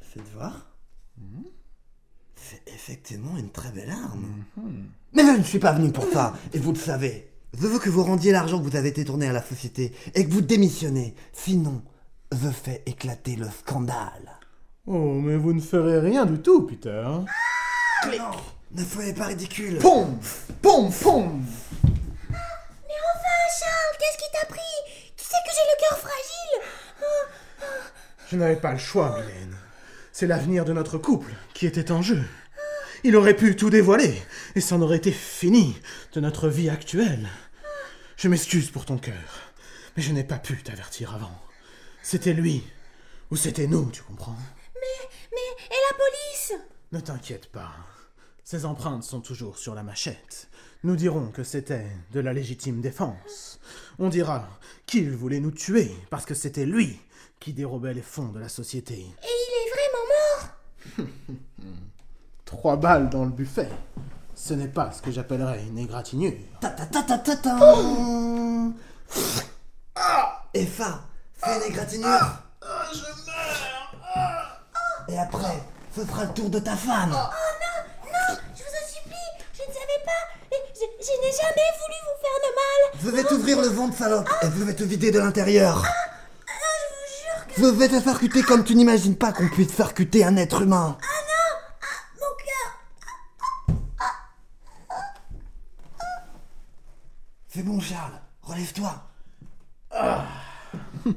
[0.00, 0.76] Faites voir.
[2.36, 4.44] C'est effectivement une très belle arme.
[4.56, 4.86] Mhm.
[5.12, 7.30] Mais je ne suis pas venu pour ça, et vous le savez.
[7.58, 10.30] Je veux que vous rendiez l'argent que vous avez détourné à la société et que
[10.30, 11.14] vous démissionnez.
[11.32, 11.82] Sinon,
[12.32, 14.37] je fais éclater le scandale.
[14.90, 17.04] Oh, mais vous ne ferez rien du tout, Peter.
[17.06, 18.30] Non,
[18.72, 19.76] ne soyez pas ridicule.
[19.80, 20.18] Pom
[20.62, 21.44] Pom Pom
[21.82, 25.04] Mais enfin, Charles, qu'est-ce qui t'a pris?
[25.14, 26.70] Tu sais que j'ai le cœur fragile.
[27.02, 27.64] Oh,
[28.30, 29.56] Je n'avais pas le choix, Mylène.
[30.10, 32.24] C'est l'avenir de notre couple qui était en jeu.
[33.04, 34.22] Il aurait pu tout dévoiler,
[34.54, 35.76] et c'en aurait été fini
[36.14, 37.28] de notre vie actuelle.
[38.16, 39.52] Je m'excuse pour ton cœur,
[39.96, 41.38] mais je n'ai pas pu t'avertir avant.
[42.02, 42.64] C'était lui,
[43.30, 44.34] ou c'était nous, tu comprends?
[45.38, 46.52] Mais, et la police?
[46.92, 47.72] Ne t'inquiète pas.
[48.44, 50.48] Ces empreintes sont toujours sur la machette.
[50.84, 53.60] Nous dirons que c'était de la légitime défense.
[53.98, 54.48] On dira
[54.86, 56.98] qu'il voulait nous tuer parce que c'était lui
[57.40, 58.94] qui dérobait les fonds de la société.
[58.94, 61.06] Et il est vraiment mort
[62.44, 63.68] Trois balles dans le buffet.
[64.34, 66.32] Ce n'est pas ce que j'appellerais une égratignure.
[66.60, 67.58] Ta ta ta ta ta ta.
[70.54, 72.08] Et ça, fais une égratignure.
[72.08, 72.47] meurs.
[75.08, 75.62] Et après,
[75.94, 77.12] ce sera le tour de ta femme.
[77.12, 79.16] Oh non, non, je vous en supplie,
[79.54, 80.22] je ne savais pas.
[80.52, 82.80] Je, je n'ai jamais voulu vous faire de mal.
[83.02, 85.82] Je vais t'ouvrir le ventre, salope, et je vais te vider de l'intérieur.
[85.86, 85.90] Ah,
[86.46, 87.62] je vous jure que...
[87.62, 90.60] Je vais te faire cuter comme tu n'imagines pas qu'on puisse faire cuter un être
[90.60, 90.98] humain.
[91.00, 91.86] Ah non ah,
[92.20, 93.76] Mon cœur
[97.48, 99.04] C'est bon, Charles, relève-toi.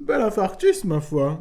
[0.00, 1.40] Bel infarctus, ma foi.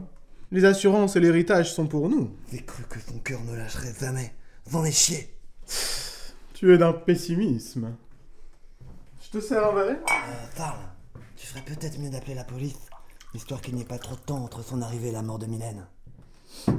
[0.53, 2.29] Les assurances et l'héritage sont pour nous.
[2.51, 4.35] J'ai cru que ton cœur ne lâcherait jamais.
[4.69, 5.35] J'en ai chié.
[6.53, 7.95] Tu es d'un pessimisme.
[9.19, 10.77] Je te sers un verre Euh, Charles,
[11.35, 12.77] tu ferais peut-être mieux d'appeler la police,
[13.33, 15.47] histoire qu'il n'y ait pas trop de temps entre son arrivée et la mort de
[15.47, 15.87] Mylène.
[16.67, 16.73] Je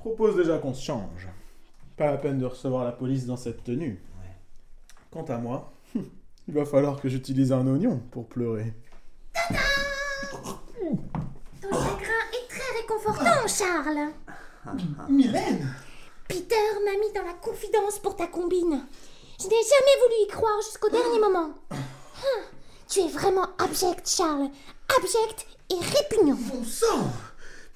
[0.00, 1.28] propose déjà qu'on se change.
[1.96, 4.02] Pas la peine de recevoir la police dans cette tenue.
[5.12, 8.74] Quant à moi, il va falloir que j'utilise un oignon pour pleurer.
[11.62, 12.37] Ton chagrin
[12.88, 14.12] réconfortant, Charles.
[15.08, 15.74] Mylène
[16.28, 18.84] Peter m'a mis dans la confidence pour ta combine.
[19.40, 21.54] Je n'ai jamais voulu y croire jusqu'au dernier moment.
[21.70, 22.42] Hum,
[22.88, 24.50] Tu es vraiment abject, Charles.
[24.98, 26.36] Abject et répugnant.
[26.52, 27.10] Bon sang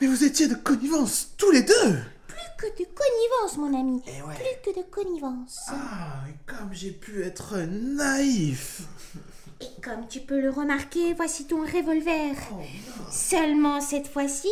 [0.00, 4.02] Mais vous étiez de connivence, tous les deux Plus que de connivence, mon ami.
[4.02, 5.60] Plus que de connivence.
[5.68, 8.82] Ah, et comme j'ai pu être naïf
[9.60, 12.34] Et comme tu peux le remarquer, voici ton revolver.
[13.10, 14.50] Seulement cette fois-ci,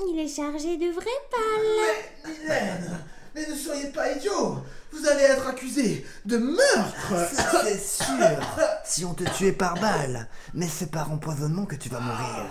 [0.00, 2.32] il est chargé de vraies balles.
[2.42, 3.00] Mylène
[3.34, 4.58] Mais ne soyez pas idiot
[4.92, 8.40] Vous allez être accusé de meurtre Ça, c'est sûr.
[8.84, 12.46] Si on te tuait par balle, mais c'est par empoisonnement que tu vas mourir.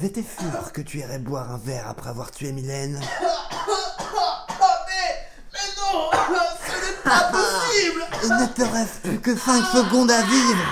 [0.00, 3.00] J'étais sûr que tu irais boire un verre après avoir tué Mylène.
[5.52, 6.10] Mais non
[6.66, 10.66] Ce n'est pas possible Il ne te reste plus que 5 secondes à vivre.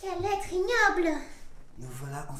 [0.00, 1.18] Quel être ignoble
[1.78, 1.88] Nous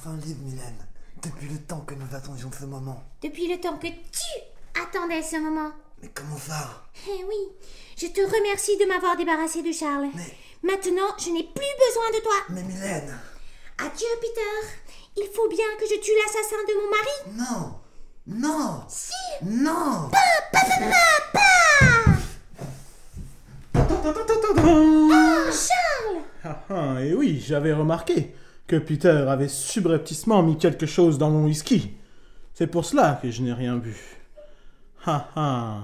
[0.06, 0.86] enfin libres, Mylène.
[1.22, 3.02] Depuis le temps que nous attendions ce moment.
[3.22, 5.70] Depuis le temps que tu attendais ce moment.
[6.02, 6.84] Mais comment ça?
[7.08, 7.48] Eh oui,
[7.96, 10.10] je te remercie de m'avoir débarrassé de Charles.
[10.62, 12.34] Maintenant, je n'ai plus besoin de toi.
[12.50, 13.18] Mais Mylène
[13.78, 14.78] Adieu, Peter.
[15.16, 17.16] Il faut bien que je tue l'assassin de mon mari.
[17.32, 17.80] Non
[18.26, 20.18] Non Si Non Pa,
[20.52, 21.42] pa, pa, pa, pa.
[24.68, 25.10] Oh,
[25.50, 28.34] Charles Ah ah, et oui, j'avais remarqué
[28.66, 31.92] que Peter avait subrepticement mis quelque chose dans mon whisky.
[32.54, 33.94] C'est pour cela que je n'ai rien bu.
[35.06, 35.80] Ah ah,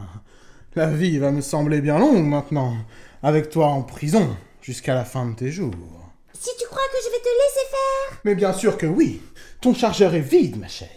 [0.75, 2.75] la vie va me sembler bien longue maintenant,
[3.23, 5.75] avec toi en prison, jusqu'à la fin de tes jours.
[6.33, 9.21] Si tu crois que je vais te laisser faire Mais bien sûr que oui,
[9.61, 10.89] ton chargeur est vide, ma chère.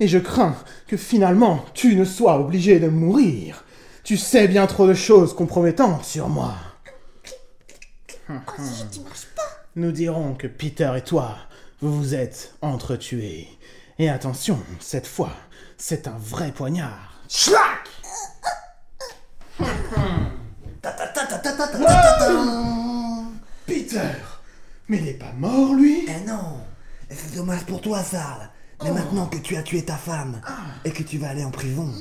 [0.00, 0.56] Et je crains
[0.86, 3.64] que finalement tu ne sois obligé de mourir.
[4.04, 6.54] Tu sais bien trop de choses compromettantes sur moi.
[8.30, 9.47] Oh, si tu marches pas
[9.78, 11.36] nous dirons que Peter et toi,
[11.80, 13.48] vous vous êtes entretués.
[13.98, 15.32] Et attention, cette fois,
[15.76, 17.20] c'est un vrai poignard.
[17.28, 17.88] Schlack
[23.66, 24.00] Peter
[24.88, 26.06] Mais il est pas mort, lui?
[26.08, 26.58] Eh non
[27.10, 28.48] C'est dommage pour toi, Sarl.
[28.82, 30.40] Mais maintenant que tu as tué ta femme
[30.84, 31.92] et que tu vas aller en prison,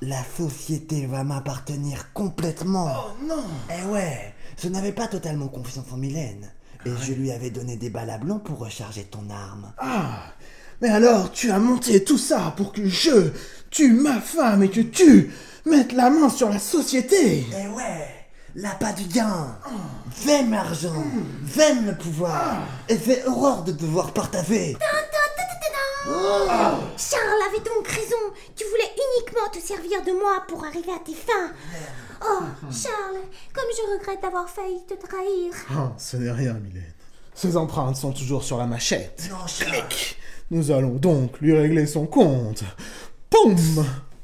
[0.00, 2.90] la société va m'appartenir complètement.
[2.96, 6.50] Oh non Eh ouais, je n'avais pas totalement confiance en Mylène.
[6.86, 9.72] Et je lui avais donné des balles à blanc pour recharger ton arme.
[9.78, 10.24] Ah
[10.82, 13.30] Mais alors, tu as monté tout ça pour que je
[13.70, 15.30] tue ma femme et que tu
[15.64, 18.08] mettes la main sur la société Eh ouais,
[18.54, 19.56] l'appât du gain.
[20.24, 21.04] J'aime l'argent,
[21.54, 22.58] j'aime le pouvoir.
[22.88, 24.76] Et j'ai horreur de devoir partager.
[26.06, 28.16] Charles avait donc raison.
[28.56, 31.50] Tu voulais uniquement te servir de moi pour arriver à tes fins.
[32.22, 35.52] Oh, Charles, comme je regrette d'avoir failli te trahir.
[35.72, 36.92] Oh, ce n'est rien, Mylène.
[37.34, 39.28] Ces empreintes sont toujours sur la machette.
[39.58, 40.18] Clic
[40.50, 42.62] Nous allons donc lui régler son compte.
[43.30, 43.56] Poum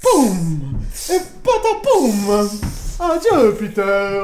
[0.01, 2.49] Poum Et patapoum
[3.01, 4.23] Adieu, Peter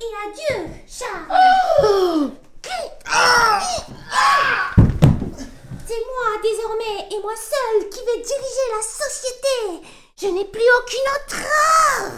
[0.00, 2.32] Et adieu, Charles.
[5.90, 9.88] C'est moi désormais et moi seul qui vais diriger la société.
[10.22, 12.12] Je n'ai plus aucune entrave.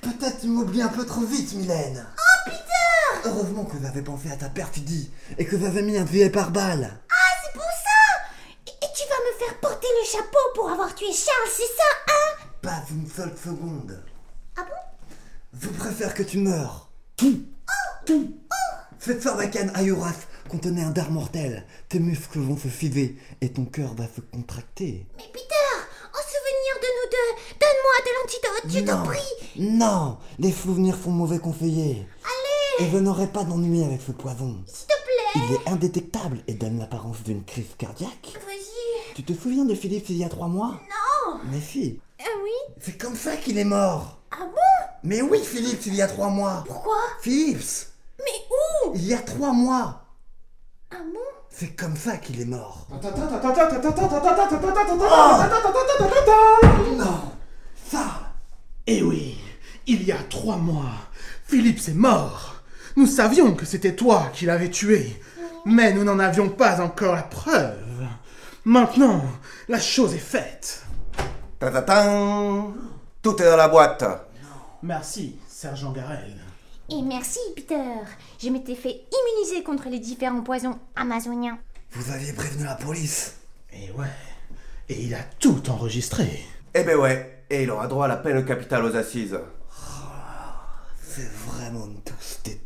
[0.00, 2.06] Peut-être tu m'oublies un peu trop vite, Mylène.
[2.16, 6.30] Oh, Peter Heureusement que j'avais pensé à ta perfidie et que j'avais mis un billet
[6.30, 7.02] par balle.
[7.10, 8.22] Ah, c'est pour ça
[8.68, 12.46] et, tu vas me faire porter le chapeau pour avoir tué Charles, c'est ça, hein?
[12.62, 14.02] Pas une seule seconde.
[14.56, 15.60] Ah bon?
[15.60, 16.88] Je préfère que tu meurs.
[17.18, 17.42] Tout.
[18.06, 18.34] Tout.
[18.98, 20.14] Cette sarbacane Ayoras
[20.48, 21.64] contenait un dard mortel.
[21.88, 25.06] Tes muscles vont se fiver et ton cœur va se contracter.
[25.16, 25.70] Mais Peter,
[26.12, 29.62] en souvenir de nous deux, donne-moi de l'antidote, je t'en prie.
[29.62, 32.06] Non, les souvenirs sont mauvais conseillers.
[32.24, 34.56] Allez, Et je n'aurai pas d'ennui avec ce poison.
[34.66, 35.46] s'il te plaît.
[35.48, 38.32] Il est indétectable et donne l'apparence d'une crise cardiaque.
[38.46, 39.14] Vas-y.
[39.14, 40.80] Tu te souviens de Philippe il y a trois mois?
[41.28, 41.38] Non.
[41.52, 44.18] Mais si, Ah oui c'est comme ça qu'il est mort.
[44.32, 44.86] Ah bon?
[45.04, 46.64] Mais oui, Philippe, il y a trois mois.
[46.66, 46.96] Pourquoi?
[47.22, 47.87] Philips,
[48.18, 50.04] Mais où il y a trois mois.
[50.90, 52.86] Ah bon C'est comme ça qu'il est mort.
[56.96, 57.20] Non
[57.90, 58.04] Ça
[58.86, 59.38] Eh oui,
[59.86, 60.92] il y a trois mois,
[61.44, 62.56] Philippe est mort.
[62.96, 65.20] Nous savions que c'était toi qui l'avais tué,
[65.64, 67.76] mais nous n'en avions pas encore la preuve.
[68.64, 69.22] Maintenant,
[69.68, 70.82] la chose est faite.
[73.22, 74.04] Tout est dans la boîte.
[74.82, 76.36] Merci, sergent Garel.
[76.90, 77.82] Et merci, Peter.
[78.42, 81.58] Je m'étais fait immuniser contre les différents poisons amazoniens.
[81.92, 83.34] Vous aviez prévenu la police.
[83.72, 84.06] Et ouais,
[84.88, 86.42] et il a tout enregistré.
[86.74, 89.38] Eh ben ouais, et il aura droit à la peine capitale aux assises.
[91.02, 92.58] C'est vraiment tous des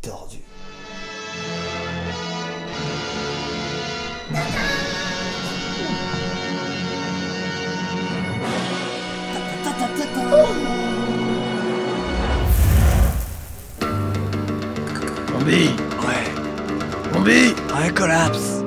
[15.42, 15.70] Combi
[16.06, 17.12] Ouais.
[17.12, 18.62] Combi Ouais, collapse.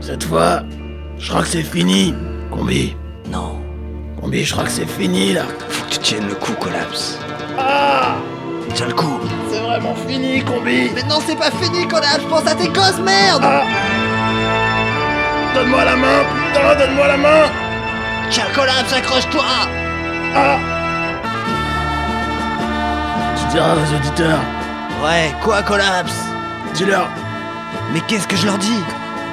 [0.00, 0.62] Cette fois,
[1.16, 2.12] je crois que c'est fini.
[2.50, 2.96] Combi
[3.30, 3.60] Non.
[4.20, 5.42] Combi, je crois que c'est fini là.
[5.68, 7.20] Faut que tu tiennes le coup, collapse.
[7.56, 8.16] Ah
[8.74, 9.20] Tiens le coup.
[9.48, 13.42] C'est vraiment fini, Combi Mais non, c'est pas fini, collapse, pense à tes gosses, merde
[13.44, 13.62] Ah
[15.54, 17.44] Donne-moi la main, putain, donne-moi la main
[18.28, 19.44] Tiens, collapse, accroche-toi
[20.34, 20.58] Ah
[23.36, 24.40] Tu diras aux auditeurs.
[25.02, 26.14] Ouais, quoi, collapse
[26.74, 27.08] Dis-leur.
[27.92, 28.78] Mais qu'est-ce que je leur dis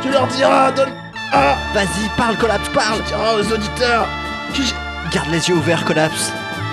[0.02, 0.90] Tu leur diras, donne.
[1.32, 4.08] Ah Vas-y, parle, collapse, parle Tu diras aux auditeurs.
[4.54, 6.32] Que Garde les yeux ouverts, collapse.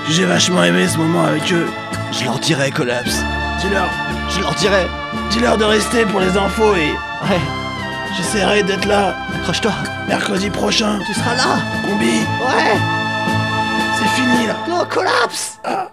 [0.08, 1.68] J'ai vachement aimé ce moment avec eux.
[2.12, 3.22] Je leur dirai, collapse.
[3.60, 3.88] Dis-leur.
[4.30, 4.86] Je leur dirai.
[5.30, 6.92] Dis-leur de rester pour les infos et.
[7.28, 7.40] Ouais,
[8.16, 9.72] J'essaierai d'être là accroche-toi.
[10.08, 10.98] mercredi prochain.
[11.06, 12.78] Tu seras là Combi, Ouais
[13.98, 14.54] c'est fini là.
[14.68, 15.88] Non, collapse Ah.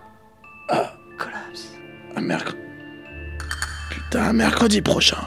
[0.70, 0.92] Ah.
[1.18, 1.70] Collapse.
[2.18, 2.58] Un mercredi.
[4.16, 5.18] Mercredi prochain.